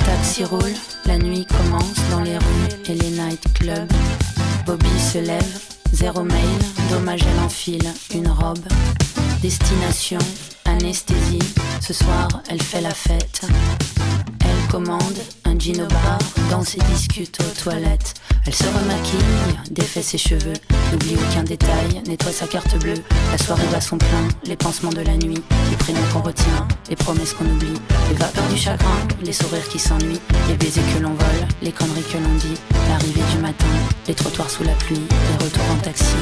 Les 0.10 0.16
taxis 0.16 0.44
roulent, 0.44 0.74
la 1.06 1.20
nuit 1.20 1.46
commence 1.46 2.00
dans 2.10 2.22
les 2.22 2.38
rues 2.38 2.70
et 2.88 2.96
les 2.96 3.12
nightclubs. 3.12 3.92
Bobby 4.66 5.00
se 5.00 5.20
lève, 5.20 5.60
zéro 5.94 6.24
mail, 6.24 6.60
dommage 6.90 7.22
elle 7.22 7.46
enfile 7.46 7.88
une 8.16 8.28
robe. 8.28 8.66
Destination, 9.44 10.18
anesthésie, 10.66 11.38
ce 11.80 11.94
soir 11.94 12.28
elle 12.50 12.62
fait 12.62 12.82
la 12.82 12.94
fête. 12.94 13.42
Commande 14.70 15.18
un 15.46 15.58
jean 15.58 15.82
au 15.82 15.88
bar, 15.88 16.20
danse 16.52 16.76
et 16.76 16.82
discute 16.94 17.40
aux 17.42 17.64
toilettes. 17.64 18.14
Elle 18.46 18.54
se 18.54 18.66
remaquille, 18.66 19.72
défait 19.72 20.04
ses 20.04 20.20
cheveux, 20.20 20.54
n'oublie 20.92 21.16
aucun 21.16 21.44
détail, 21.44 22.04
nettoie 22.08 22.32
sa 22.32 22.46
carte 22.46 22.78
bleue. 22.80 23.02
La 23.32 23.38
soirée 23.40 23.66
va 23.72 23.82
son 23.82 23.98
plein, 23.98 24.28
les 24.46 24.56
pansements 24.56 24.92
de 24.92 25.02
la 25.02 25.18
nuit, 25.18 25.42
les 25.72 25.76
prénoms 25.78 26.06
qu'on 26.14 26.22
retient, 26.22 26.68
les 26.88 26.96
promesses 26.96 27.34
qu'on 27.34 27.46
oublie, 27.46 27.80
les 28.10 28.16
vapeurs 28.16 28.48
du 28.50 28.58
chagrin, 28.58 29.08
les 29.24 29.34
sourires 29.34 29.68
qui 29.70 29.80
s'ennuient, 29.80 30.22
les 30.48 30.56
baisers 30.56 30.84
que 30.96 31.02
l'on 31.02 31.14
vole, 31.14 31.48
les 31.64 31.72
conneries 31.72 32.04
que 32.04 32.18
l'on 32.18 32.36
dit, 32.36 32.60
l'arrivée 32.90 33.24
du 33.34 33.40
matin, 33.40 33.66
les 34.08 34.14
trottoirs 34.14 34.52
sous 34.52 34.64
la 34.64 34.74
pluie, 34.74 35.02
les 35.02 35.46
retours 35.46 35.72
en 35.72 35.78
taxi. 35.78 36.16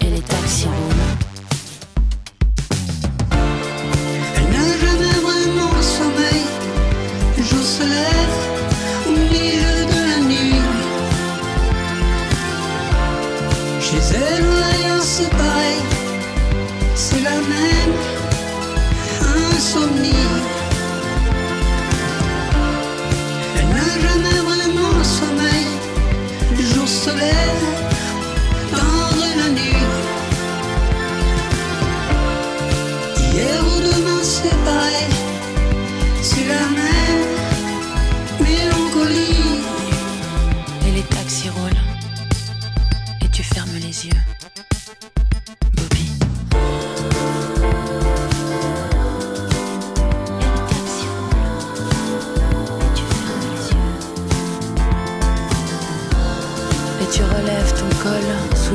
Et 0.00 0.08
les 0.08 0.22
taxis 0.22 0.64
roulent. 0.64 1.29
Jour 7.42 7.62
se 7.62 7.82
lève 7.82 8.36
au 9.08 9.12
milieu 9.12 9.86
de 9.92 9.98
la 10.10 10.18
nuit. 10.28 10.60
Chez 13.80 14.02
elle 14.14 15.00
c'est 15.02 15.30
pareil. 15.30 15.80
C'est 16.94 17.22
la 17.22 17.38
même 17.54 17.94
insomnie. 19.54 20.26
Elle 23.58 23.68
n'a 23.68 23.90
jamais 24.06 24.38
vraiment 24.50 25.02
sommeil. 25.02 25.66
Le 26.56 26.64
jour 26.74 26.88
se 26.88 27.10
lève 27.10 27.64
dans 28.72 29.16
la 29.40 29.48
nuit. 29.48 29.84
Hier 33.32 33.60
ou 33.64 33.80
demain 33.80 34.22
c'est 34.22 34.58
pareil, 34.64 35.08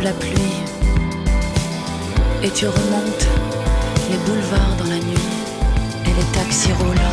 la 0.06 0.12
pluie. 0.12 0.58
Et 2.44 2.52
tu 2.52 2.68
remontes 2.68 3.28
les 4.12 4.18
boulevards 4.26 4.76
dans 4.78 4.90
la 4.96 5.00
nuit. 5.08 5.30
Et 6.06 6.14
les 6.20 6.28
taxis 6.38 6.74
roulent. 6.74 7.10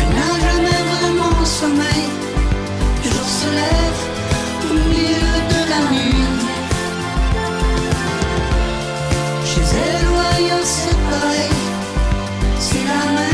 Elle 0.00 0.12
n'a 0.18 0.32
jamais 0.46 0.80
vraiment 0.92 1.44
sommeil, 1.44 2.04
le 3.04 3.10
jour 3.10 3.28
se 3.40 3.48
lève 3.60 4.00
au 4.70 4.74
milieu 4.88 5.34
de 5.52 5.60
la 5.72 5.80
nuit. 5.92 6.24
Chez 9.50 9.66
elle 9.84 10.06
ou 10.12 10.16
ailleurs 10.34 10.68
c'est 10.78 11.00
pareil, 11.10 11.54
c'est 12.58 12.84
la 12.92 13.02
même 13.14 13.29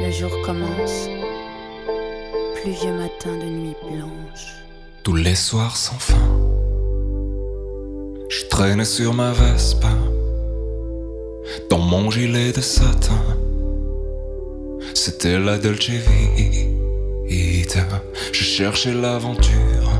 Le 0.00 0.10
jour 0.12 0.30
commence, 0.42 1.08
pluvieux 2.62 2.92
matin 2.92 3.36
de 3.36 3.44
nuit 3.44 3.74
blanche. 3.82 4.54
Tous 5.02 5.16
les 5.16 5.34
soirs 5.34 5.76
sans 5.76 5.98
fin, 5.98 6.14
je 8.28 8.44
traînais 8.50 8.84
sur 8.84 9.14
ma 9.14 9.32
Vespa, 9.32 9.88
dans 11.70 11.78
mon 11.78 12.08
gilet 12.08 12.52
de 12.52 12.60
satin. 12.60 13.20
C'était 14.94 15.40
la 15.40 15.58
Dolce 15.58 15.90
je 18.32 18.44
cherchais 18.44 18.94
l'aventure. 18.94 19.90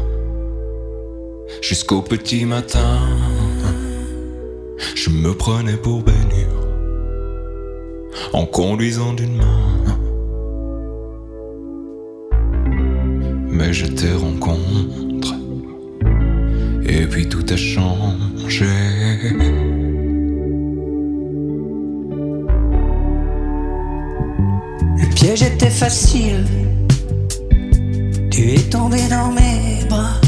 Jusqu'au 1.62 2.02
petit 2.02 2.44
matin. 2.44 3.00
Je 4.94 5.10
me 5.10 5.34
prenais 5.34 5.76
pour 5.76 6.02
Bénur 6.02 6.61
en 8.32 8.46
conduisant 8.46 9.12
d'une 9.12 9.36
main. 9.36 9.96
Mais 13.50 13.72
je 13.72 13.86
te 13.86 14.06
rencontre 14.14 15.34
et 16.86 17.06
puis 17.06 17.28
tout 17.28 17.44
a 17.48 17.56
changé. 17.56 18.66
Le 24.96 25.14
piège 25.14 25.42
était 25.42 25.70
facile. 25.70 26.44
Tu 28.30 28.54
es 28.54 28.60
tombé 28.70 28.98
dans 29.08 29.30
mes 29.32 29.84
bras. 29.88 30.20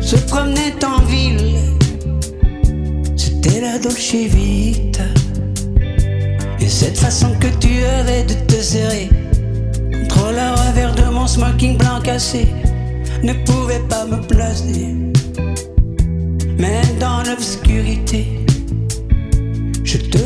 Se 0.00 0.16
promenait 0.16 0.84
en 0.84 1.00
ville. 1.04 1.56
C'était 3.16 3.60
la 3.60 3.78
Dolce 3.78 4.14
Vita. 4.14 5.04
Et 6.68 6.70
cette 6.70 6.98
façon 6.98 7.30
que 7.40 7.46
tu 7.60 7.82
avais 7.82 8.24
de 8.24 8.34
te 8.34 8.56
serrer 8.56 9.08
contre 9.90 10.32
le 10.32 10.68
revers 10.68 10.94
de 10.94 11.04
mon 11.04 11.26
smoking 11.26 11.78
blanc 11.78 11.98
cassé 12.04 12.46
ne 13.22 13.32
pouvait 13.46 13.80
pas 13.88 14.04
me 14.04 14.20
placer. 14.20 14.94
Même 16.58 16.98
dans 17.00 17.22
l'obscurité, 17.22 18.44
je 19.82 19.96
te 19.96 20.18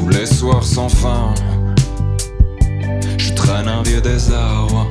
Tous 0.00 0.08
les 0.08 0.24
soirs 0.24 0.64
sans 0.64 0.88
fin, 0.88 1.34
je 3.18 3.34
traîne 3.34 3.68
un 3.68 3.82
vieux 3.82 4.00
désarroi 4.00 4.86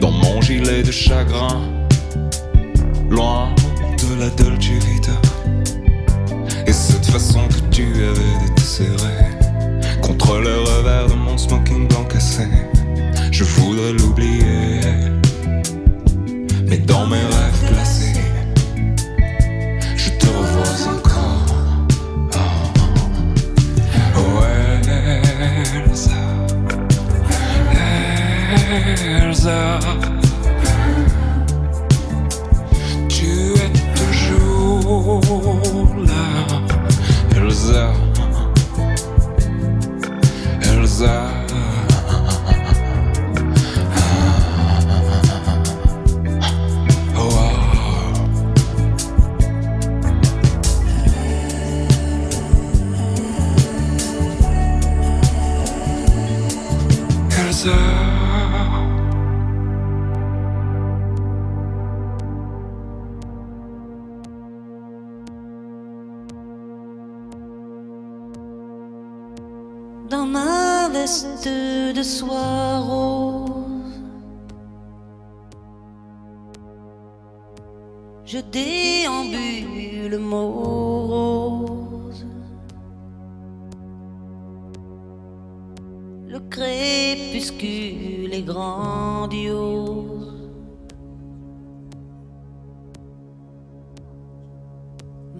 dans 0.00 0.10
mon 0.10 0.40
gilet 0.40 0.82
de 0.82 0.90
chagrin, 0.90 1.62
loin 3.08 3.54
de 4.02 4.20
la 4.20 4.30
Dolce 4.30 4.64
Vita. 4.64 5.12
Et 6.66 6.72
cette 6.72 7.06
façon 7.06 7.46
que 7.46 7.60
tu 7.70 7.84
avais 7.84 8.48
de 8.48 8.54
te 8.56 8.60
serrer 8.62 9.28
contre 10.02 10.38
le 10.38 10.62
revers 10.62 11.06
de 11.06 11.14
mon 11.14 11.38
smoking 11.38 11.86
blanc 11.86 12.04
cassé, 12.06 12.48
je 13.30 13.44
voudrais 13.44 13.92
l'oublier. 13.92 14.80
Mais 16.66 16.78
dans 16.78 17.06
mes 17.06 17.14
rêves 17.14 17.70
dans 17.70 18.05
heures 29.46 29.80
Tu 33.08 33.54
es 33.54 33.72
toujours 33.94 35.86
là, 36.06 36.26
Elsa. 37.36 38.05
De 71.94 72.02
soie 72.02 72.80
rose. 72.80 73.46
Je 78.24 78.38
déambule 78.38 80.18
morose. 80.18 82.26
Le 86.26 86.40
crépuscule 86.50 88.34
est 88.34 88.42
grandiose. 88.42 90.34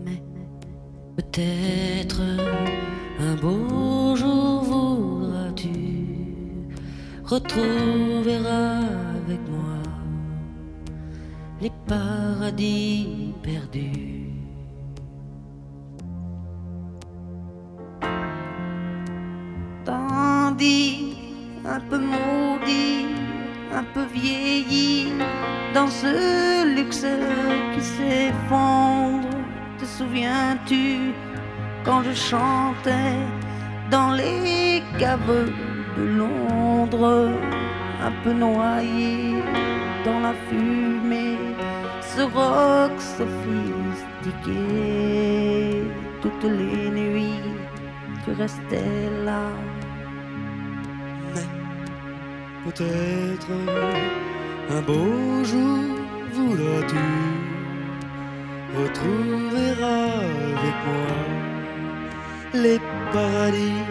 Mais 0.05 0.23
peut-être 1.17 2.21
un 3.19 3.35
beau 3.35 4.15
jour 4.15 4.63
retrouver 7.27 8.37
avec 8.37 9.41
moi 9.51 9.83
les 11.61 11.73
paradis 11.87 13.35
perdus. 13.43 14.31
Tandis 19.85 21.17
un 21.65 21.81
peu 21.81 21.99
maudit, 21.99 23.07
un 23.75 23.85
peu 23.95 24.05
vieilli, 24.15 25.13
dans 25.75 25.89
ce 25.89 26.75
luxe 26.77 27.07
qui 27.75 27.83
s'effondre, 27.83 29.29
te 29.79 29.85
souviens-tu 29.85 31.13
quand 31.85 32.03
je 32.03 32.15
chantais 32.15 33.17
dans 33.91 34.13
les 34.13 34.83
caves 34.99 35.51
de 35.97 36.05
Londres, 36.21 37.31
un 38.03 38.13
peu 38.23 38.33
noyé 38.33 39.43
dans 40.05 40.21
la 40.21 40.35
fumée, 40.49 41.39
ce 42.01 42.23
rock 42.23 42.93
sophistiqué, 43.17 44.63
toutes 46.23 46.45
les 46.45 46.91
nuits, 46.91 47.51
tu 48.25 48.31
restais 48.33 49.11
là. 49.25 49.45
Mais 51.35 51.49
peut-être 52.65 53.51
un 54.71 54.83
beau 54.83 55.45
jour 55.45 55.97
voudras-tu 56.33 57.07
retrouver 58.79 59.71
avec 59.83 60.77
moi 60.87 61.17
les 62.55 62.79
paradis 63.13 63.85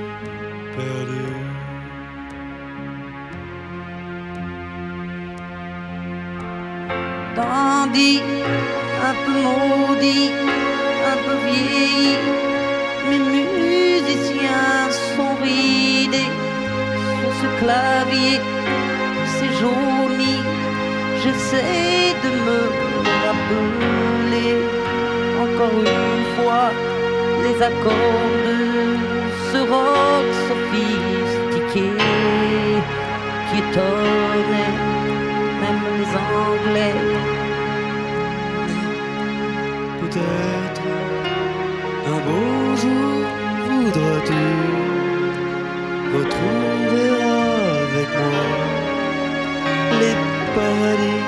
perdus. 0.75 1.44
Un 7.97 9.15
peu 9.23 9.31
maudit, 9.31 10.29
un 11.11 11.17
peu 11.23 11.35
vieilli, 11.47 12.17
mes 13.09 13.19
musiciens 13.19 14.89
sont 15.15 15.35
ridés 15.41 16.29
sur 17.17 17.31
ce 17.41 17.47
clavier, 17.63 18.41
c'est 19.35 19.53
jauni. 19.61 20.43
J'essaie 21.23 22.13
de 22.21 22.31
me 22.45 22.59
rappeler 23.23 24.57
encore 25.41 25.79
une 25.79 26.25
fois 26.35 26.67
les 27.43 27.63
accords 27.63 28.29
de 28.45 28.59
ce 29.53 29.59
rock 29.71 30.27
sophistiqué 30.49 31.91
qui 33.47 33.57
étonnait 33.59 34.75
même 35.61 35.83
les 35.97 36.11
Anglais. 36.35 37.44
Peut-être 40.15 40.81
un 42.07 42.19
beau 42.25 42.75
jour 42.81 43.19
voudras-tu 43.67 44.45
retrouver 46.15 47.09
avec 47.83 48.09
moi 48.17 48.47
les 49.99 50.15
paradis 50.55 51.24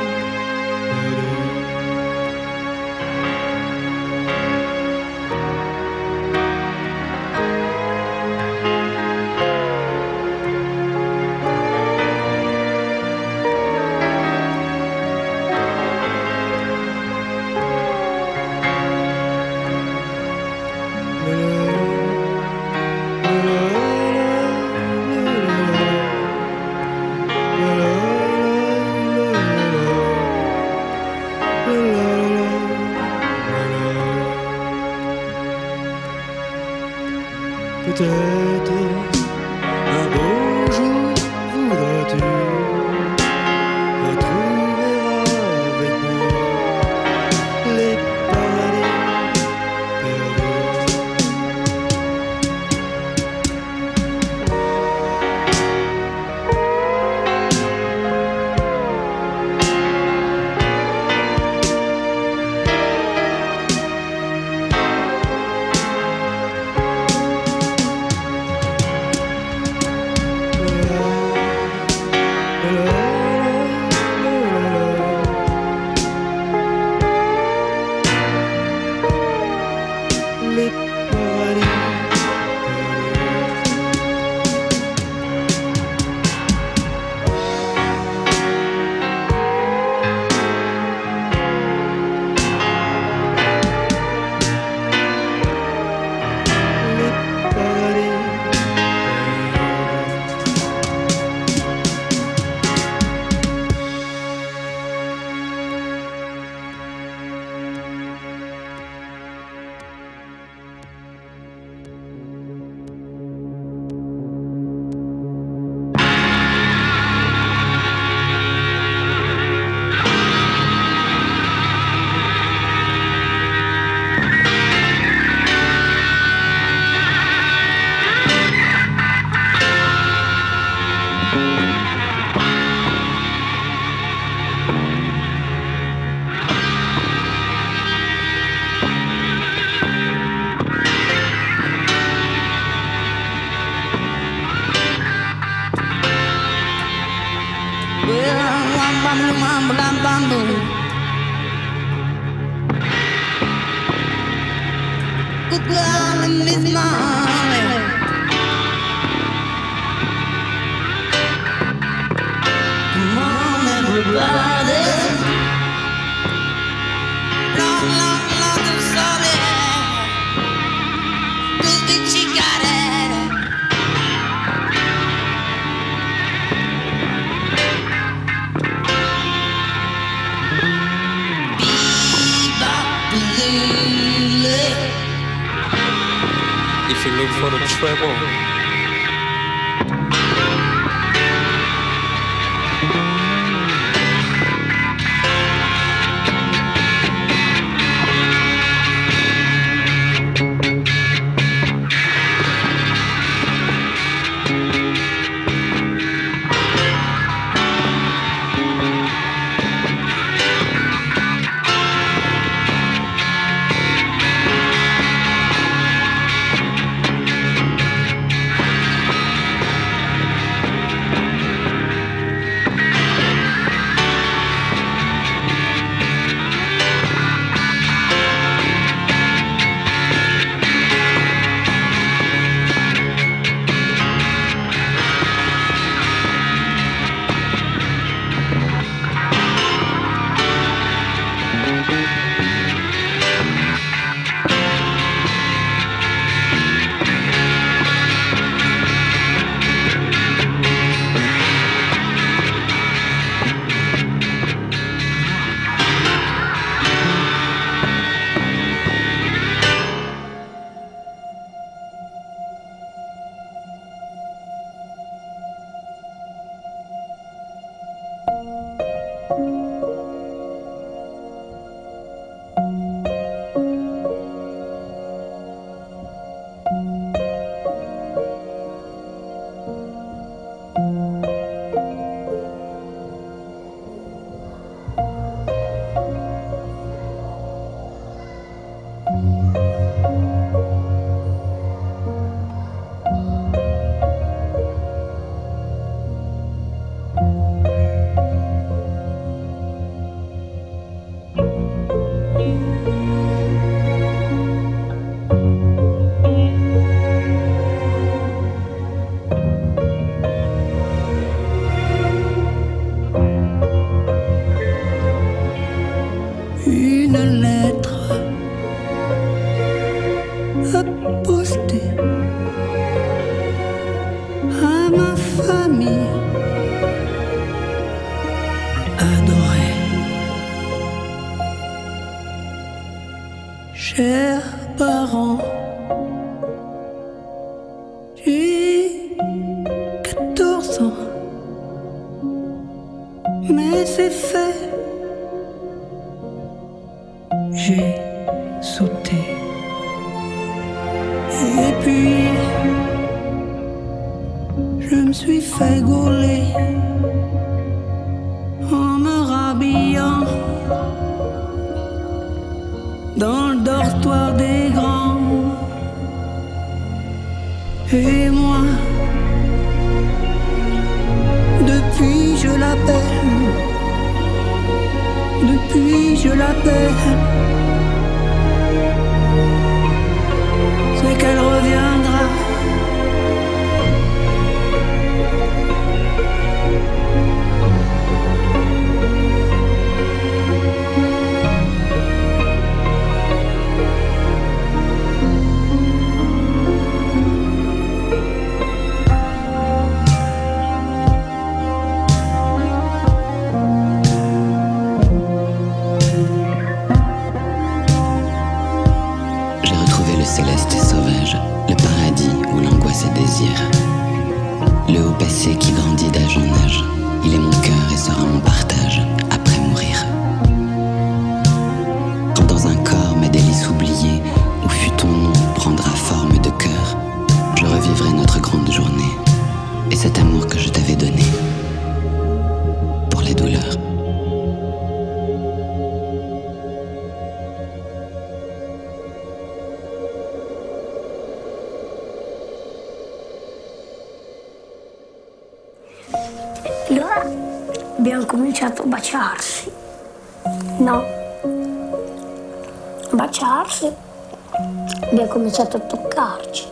cominciato 455.58 455.78
a 455.78 455.80
toccarci 455.80 456.68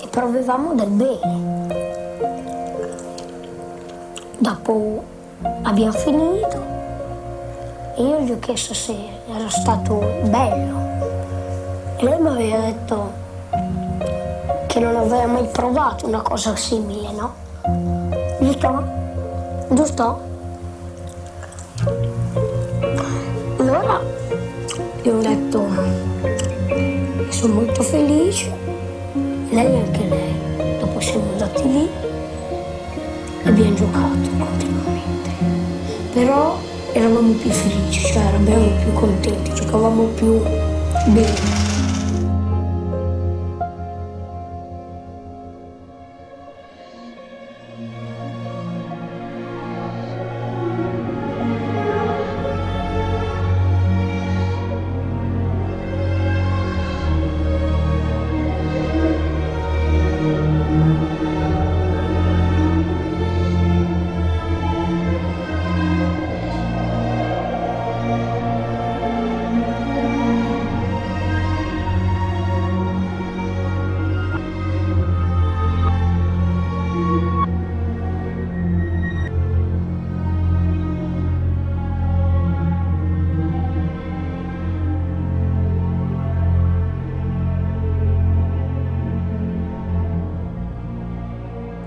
e 0.00 0.06
provavamo 0.08 0.74
del 0.74 0.88
bene. 0.88 1.66
Dopo 4.38 5.04
abbiamo 5.62 5.92
finito 5.92 6.64
e 7.94 8.02
io 8.02 8.20
gli 8.20 8.30
ho 8.30 8.38
chiesto 8.38 8.72
se 8.72 8.96
era 9.28 9.50
stato 9.50 9.98
bello 10.24 10.78
e 11.96 12.04
lei 12.04 12.18
mi 12.18 12.28
aveva 12.28 12.58
detto 12.64 13.12
che 14.66 14.80
non 14.80 14.96
aveva 14.96 15.26
mai 15.26 15.46
provato 15.48 16.06
una 16.06 16.22
cosa 16.22 16.56
simile, 16.56 17.10
no? 17.12 17.34
Giusto? 18.40 18.84
Giusto? 19.68 20.20
Allora 23.58 24.00
gli 25.02 25.08
ho 25.08 25.18
detto 25.20 26.15
sono 27.46 27.60
molto 27.60 27.82
felice, 27.82 28.50
lei 29.50 29.76
anche 29.76 30.04
lei. 30.08 30.78
Dopo 30.80 30.98
siamo 31.00 31.30
andati 31.30 31.62
lì 31.62 31.88
e 33.44 33.48
abbiamo 33.48 33.74
giocato 33.74 34.28
continuamente. 34.36 35.30
Però 36.12 36.58
eravamo 36.92 37.32
più 37.34 37.50
felici, 37.50 38.00
cioè 38.00 38.24
eravamo 38.24 38.66
più 38.82 38.92
contenti, 38.94 39.54
giocavamo 39.54 40.02
più 40.14 40.42
bene. 41.06 41.85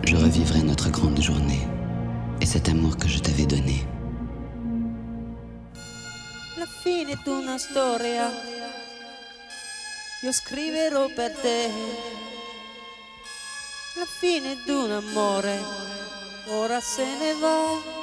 Je 0.03 0.15
revivrai 0.15 0.61
notre 0.63 0.89
grande 0.89 1.21
journée 1.21 1.67
et 2.41 2.45
cet 2.45 2.69
amour 2.69 2.97
que 2.97 3.07
je 3.07 3.19
t'avais 3.19 3.45
donné. 3.45 3.85
La 6.57 6.65
fine 6.65 7.15
d'una 7.23 7.57
storia 7.57 8.31
io 10.21 10.31
scriverò 10.33 11.07
per 11.15 11.31
te. 11.31 11.69
La 13.95 14.05
fine 14.05 14.57
d'un 14.65 14.91
amore 14.91 15.57
ora 16.47 16.81
se 16.81 17.05
ne 17.05 17.33
va. 17.39 17.97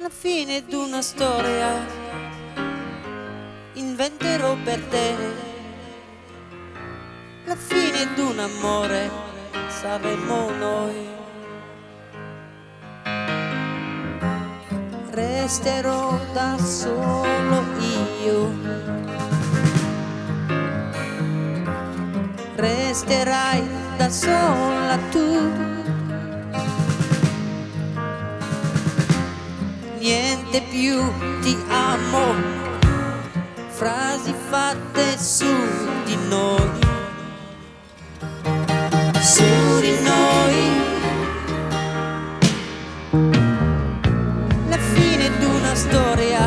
La 0.00 0.10
fine 0.10 0.64
d'una 0.66 1.00
storia 1.00 1.86
inventerò 3.74 4.54
per 4.62 4.80
te. 4.90 5.53
La 7.46 7.56
fine 7.56 8.14
d'un 8.14 8.38
amore 8.38 9.10
saremo 9.68 10.50
noi. 10.50 11.14
resterò 15.44 16.18
da 16.32 16.56
solo 16.56 17.62
io. 18.24 18.50
Resterai 22.56 23.62
da 23.98 24.08
sola 24.08 24.98
tu. 25.10 25.52
Niente 29.98 30.62
più 30.70 31.02
ti 31.42 31.56
amo, 31.68 32.34
frasi 33.68 34.34
fatte 34.48 35.18
su 35.18 35.46
di 36.06 36.16
noi. 36.28 36.83
Su 39.24 39.80
di 39.80 39.96
noi. 40.02 40.70
La 44.68 44.76
fine 44.76 45.30
d'una 45.38 45.74
storia 45.74 46.46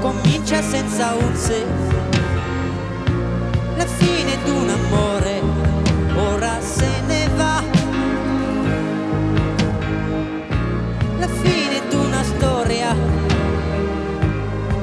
comincia 0.00 0.60
senza 0.60 1.14
un 1.14 1.36
se. 1.36 1.64
La 3.76 3.86
fine 3.86 4.36
d'un 4.44 4.70
amore 4.70 5.40
ora 6.16 6.60
se 6.60 6.90
ne 7.06 7.28
va. 7.36 7.62
La 11.20 11.28
fine 11.28 11.80
d'una 11.90 12.24
storia 12.24 12.96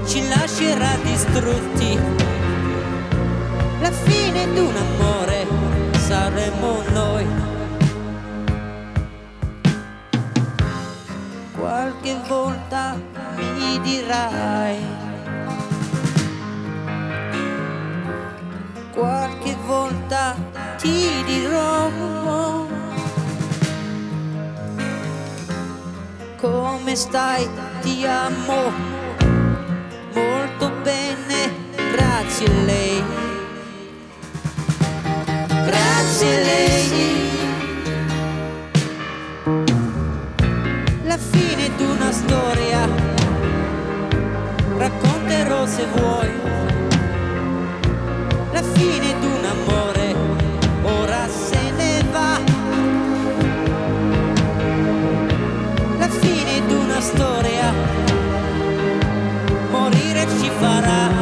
ci 0.05 0.25
lascerà 0.29 0.95
distrutti. 1.03 1.99
La 3.81 3.91
fine 3.91 4.53
d'un 4.53 4.75
amore 4.77 5.58
saremo 6.09 6.81
noi. 6.91 7.27
qualche 11.53 12.17
volta 12.27 12.97
mi 13.35 13.79
dirai, 13.81 14.77
qualche 18.91 19.55
volta 19.67 20.35
ti 20.77 21.23
dirò 21.25 21.89
come 26.37 26.95
stai, 26.95 27.47
ti 27.81 28.05
amo 28.05 28.71
molto 30.13 30.71
bene, 30.81 31.53
grazie 31.93 32.47
a 32.47 32.63
lei, 32.63 33.03
grazie 35.65 35.98
a 36.11 36.25
lei. 36.25 37.29
la 41.03 41.17
fine 41.17 41.69
d'una 41.77 42.11
storia. 42.11 42.87
Racconterò 44.77 45.65
se 45.67 45.85
vuoi 45.93 46.31
la 48.51 48.63
fine 48.63 49.19
d'un 49.19 49.45
amore, 49.55 50.15
ora 50.81 51.27
se 51.27 51.71
ne 51.77 52.03
va. 52.11 52.39
La 55.99 56.09
fine 56.09 56.65
d'una 56.67 56.99
storia, 57.01 57.71
morire 59.71 60.27
ci 60.39 60.49
farà. 60.59 61.18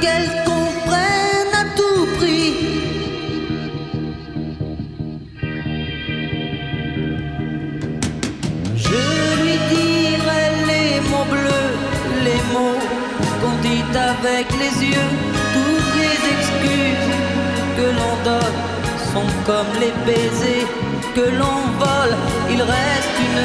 Qu'elle 0.00 0.30
comprenne 0.44 1.52
à 1.54 1.64
tout 1.76 2.06
prix. 2.18 2.54
Je 8.76 9.02
lui 9.42 9.56
dirai 9.74 10.44
les 10.70 11.00
mots 11.10 11.28
bleus, 11.30 11.72
les 12.24 12.42
mots 12.52 12.82
qu'on 13.40 13.56
dit 13.62 13.84
avec 14.10 14.46
les 14.62 14.74
yeux. 14.86 15.10
Toutes 15.56 15.94
les 16.02 16.18
excuses 16.34 17.12
que 17.76 17.86
l'on 17.98 18.14
donne 18.24 18.58
sont 19.12 19.30
comme 19.46 19.72
les 19.80 19.94
baisers 20.06 20.66
que 21.14 21.26
l'on 21.38 21.60
vole. 21.78 22.16
Il 22.50 22.62
reste 22.62 23.16
une 23.28 23.44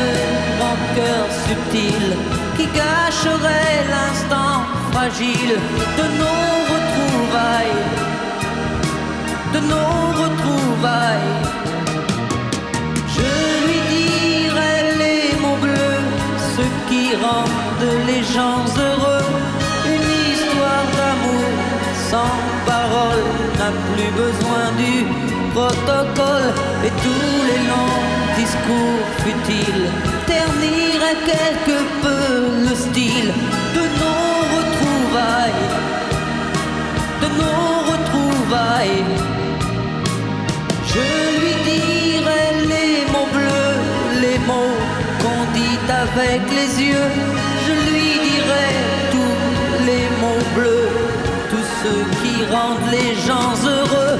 rancœur 0.61 1.25
subtile 1.47 2.11
qui 2.57 2.65
cacherait 2.67 3.85
l'instant 3.93 4.46
de 4.97 6.05
nos 6.19 6.53
retrouvailles. 6.73 7.81
De 9.53 9.59
nos 9.59 10.23
retrouvailles. 10.23 11.33
Je 13.15 13.29
lui 13.67 13.79
dirai 13.93 14.75
les 14.97 15.39
mots 15.39 15.59
bleus, 15.61 16.01
ce 16.55 16.63
qui 16.89 17.15
rendent 17.15 18.07
les 18.07 18.23
gens 18.23 18.65
heureux. 18.85 19.27
Une 19.85 20.09
histoire 20.31 20.87
d'amour 20.97 21.49
sans 22.09 22.35
parole 22.65 23.23
n'a 23.59 23.71
plus 23.93 24.11
besoin 24.23 24.65
du 24.81 25.05
protocole 25.53 26.49
et 26.83 26.93
tous 27.03 27.35
les 27.49 27.61
longs 27.69 28.01
discours 28.35 29.05
futiles 29.23 29.89
terniraient 30.25 31.21
quelque 31.33 31.77
peu 32.01 32.67
le 32.67 32.75
style 32.75 33.31
retrouvailles. 37.91 39.05
Je 40.93 41.05
lui 41.39 41.53
dirai 41.69 42.43
les 42.73 43.11
mots 43.11 43.29
bleus, 43.33 43.77
les 44.21 44.39
mots 44.49 44.77
qu'on 45.21 45.43
dit 45.53 45.79
avec 46.03 46.41
les 46.57 46.83
yeux. 46.89 47.09
Je 47.65 47.73
lui 47.89 48.09
dirai 48.29 48.69
tous 49.11 49.85
les 49.85 50.05
mots 50.21 50.45
bleus, 50.55 50.89
tous 51.49 51.67
ceux 51.81 52.03
qui 52.21 52.35
rendent 52.53 52.89
les 52.91 53.15
gens 53.27 53.53
heureux. 53.65 54.19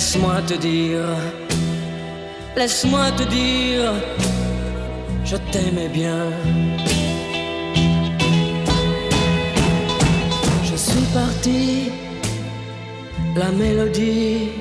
Laisse-moi 0.00 0.40
te 0.46 0.54
dire, 0.54 1.04
laisse-moi 2.56 3.10
te 3.18 3.24
dire, 3.24 3.92
je 5.26 5.36
t'aimais 5.52 5.90
bien. 5.90 6.24
Je 10.64 10.74
suis 10.74 11.06
parti, 11.12 11.92
la 13.36 13.50
mélodie. 13.50 14.52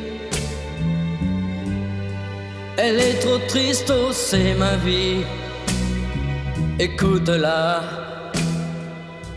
Elle 2.75 2.99
est 2.99 3.19
trop 3.19 3.39
triste, 3.47 3.93
oh 3.95 4.11
c'est 4.11 4.55
ma 4.55 4.75
vie. 4.75 5.23
Écoute-la, 6.79 7.81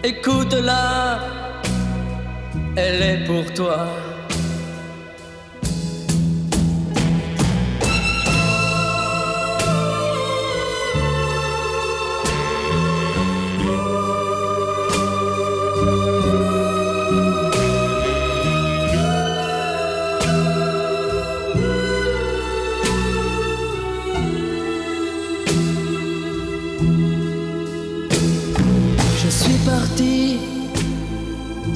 écoute-la, 0.02 1.20
elle 2.74 3.02
est 3.02 3.24
pour 3.24 3.44
toi. 3.54 4.01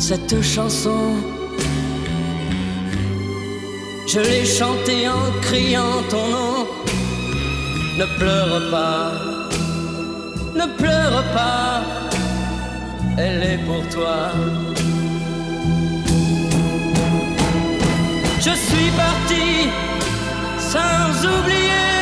Cette 0.09 0.41
chanson 0.41 1.17
Je 4.07 4.21
l'ai 4.21 4.45
chanté 4.45 5.09
en 5.09 5.27
criant 5.41 6.01
ton 6.09 6.27
nom. 6.37 6.57
Ne 7.99 8.07
pleure 8.19 8.71
pas, 8.71 9.11
ne 10.61 10.67
pleure 10.81 11.25
pas, 11.39 11.83
elle 13.19 13.43
est 13.53 13.61
pour 13.69 13.83
toi. 13.95 14.19
Je 18.47 18.55
suis 18.67 18.91
parti 19.05 19.47
sans 20.73 21.09
oublier 21.35 21.99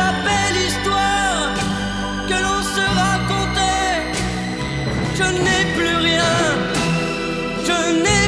la 0.00 0.10
belle 0.26 0.58
histoire 0.68 1.48
que 2.28 2.36
l'on 2.44 2.60
se 2.74 2.84
racontait. 3.00 3.13
Je 5.24 5.30
n'ai 5.44 5.64
plus 5.76 5.96
rien, 6.08 6.34
je 7.66 7.78
n'ai 8.02 8.23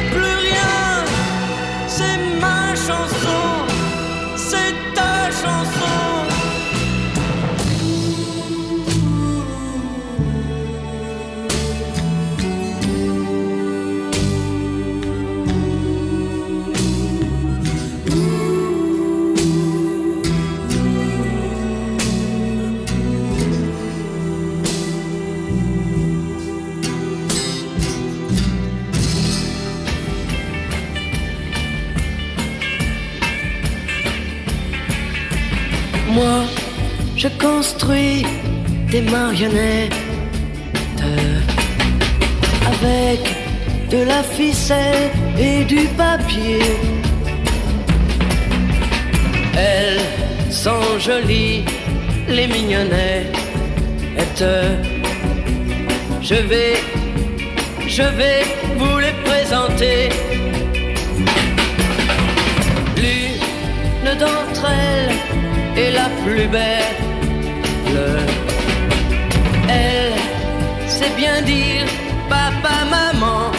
je 37.39 37.45
construis 37.45 38.25
des 38.89 39.01
marionnettes 39.01 39.93
avec 42.65 43.19
de 43.89 44.03
la 44.03 44.23
ficelle 44.23 45.09
et 45.39 45.63
du 45.65 45.87
papier. 45.97 46.59
Elles 49.55 50.51
sont 50.51 50.99
jolies, 50.99 51.63
les 52.27 52.47
mignonnettes. 52.47 53.35
Je 56.21 56.35
vais, 56.35 56.75
je 57.87 58.03
vais 58.03 58.43
vous 58.77 58.99
les 58.99 59.15
présenter. 59.25 60.09
L'une 62.97 64.17
d'entre 64.19 64.67
elles 64.69 65.81
est 65.81 65.91
la 65.91 66.09
plus 66.23 66.47
belle. 66.47 67.06
Elle 69.69 70.13
sait 70.87 71.13
bien 71.15 71.41
dire 71.41 71.85
papa, 72.29 72.75
maman. 72.95 73.51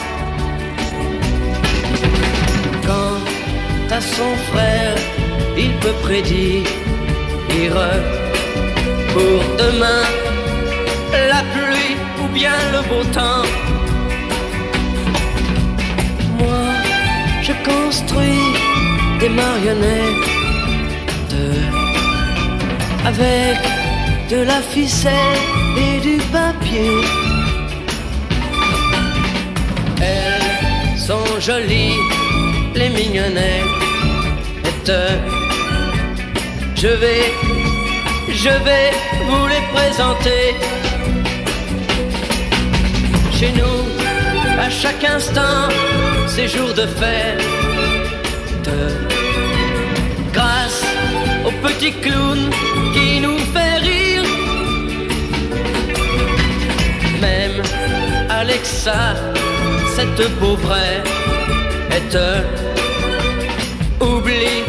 Quant 2.86 3.20
à 3.97 4.01
son 4.01 4.32
frère, 4.51 4.97
il 5.56 5.73
peut 5.82 5.97
prédire 6.02 6.65
pour 9.12 9.40
demain 9.59 10.02
la 11.12 11.43
pluie 11.55 11.97
ou 12.23 12.28
bien 12.32 12.56
le 12.73 12.81
beau 12.89 13.05
temps. 13.12 13.44
Moi, 16.39 16.65
je 17.43 17.52
construis 17.70 18.55
des 19.20 19.28
marionnettes 19.28 20.39
avec 23.05 23.77
de 24.30 24.42
la 24.42 24.60
ficelle 24.60 25.12
et 25.76 26.00
du 26.00 26.18
papier. 26.30 27.00
Elles 30.00 30.98
sont 30.98 31.40
jolies, 31.40 31.96
les 32.74 32.90
mignonnettes. 32.90 33.64
Je 36.76 36.88
vais, 36.88 37.32
je 38.28 38.55
vais 38.66 38.90
vous 39.26 39.46
les 39.46 39.64
présenter. 39.74 40.55
Chez 43.38 43.52
nous, 43.52 43.80
à 44.59 44.68
chaque 44.70 45.05
instant, 45.05 45.68
c'est 46.26 46.48
jour 46.48 46.72
de 46.74 46.86
fête. 46.86 47.42
Grâce 50.32 50.84
au 51.46 51.50
petit 51.66 51.92
clown 51.92 52.50
qui 52.94 53.20
nous 53.20 53.38
Alexa, 58.59 59.14
cette 59.94 60.28
pauvrette, 60.40 61.06
oublie, 64.01 64.64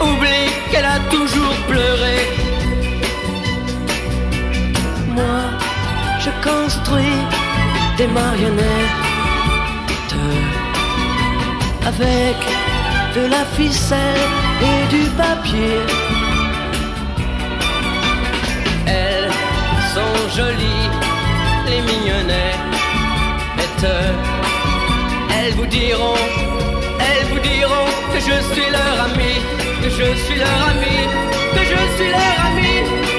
oublie 0.00 0.50
qu'elle 0.70 0.86
a 0.86 0.98
toujours 1.10 1.56
pleuré. 1.68 2.18
Moi, 5.08 5.40
je 6.18 6.30
construis 6.48 7.20
des 7.98 8.06
marionnettes 8.06 9.04
avec 11.84 12.36
de 13.16 13.26
la 13.30 13.44
ficelle 13.54 14.24
et 14.62 14.86
du 14.88 15.04
papier. 15.10 15.80
Elles 18.86 19.30
sont 19.94 20.36
jolies, 20.38 20.88
les 21.66 21.82
mignonnettes. 21.82 22.57
Elles 23.80 25.52
vous 25.54 25.66
diront, 25.66 26.14
elles 26.98 27.26
vous 27.26 27.38
diront 27.38 27.86
que 28.12 28.18
je 28.18 28.52
suis 28.52 28.70
leur 28.72 29.04
ami, 29.04 29.34
que 29.82 29.88
je 29.88 30.16
suis 30.24 30.34
leur 30.34 30.68
ami, 30.72 30.96
que 31.54 31.60
je 31.60 31.96
suis 31.96 32.10
leur 32.10 32.46
ami, 32.48 33.17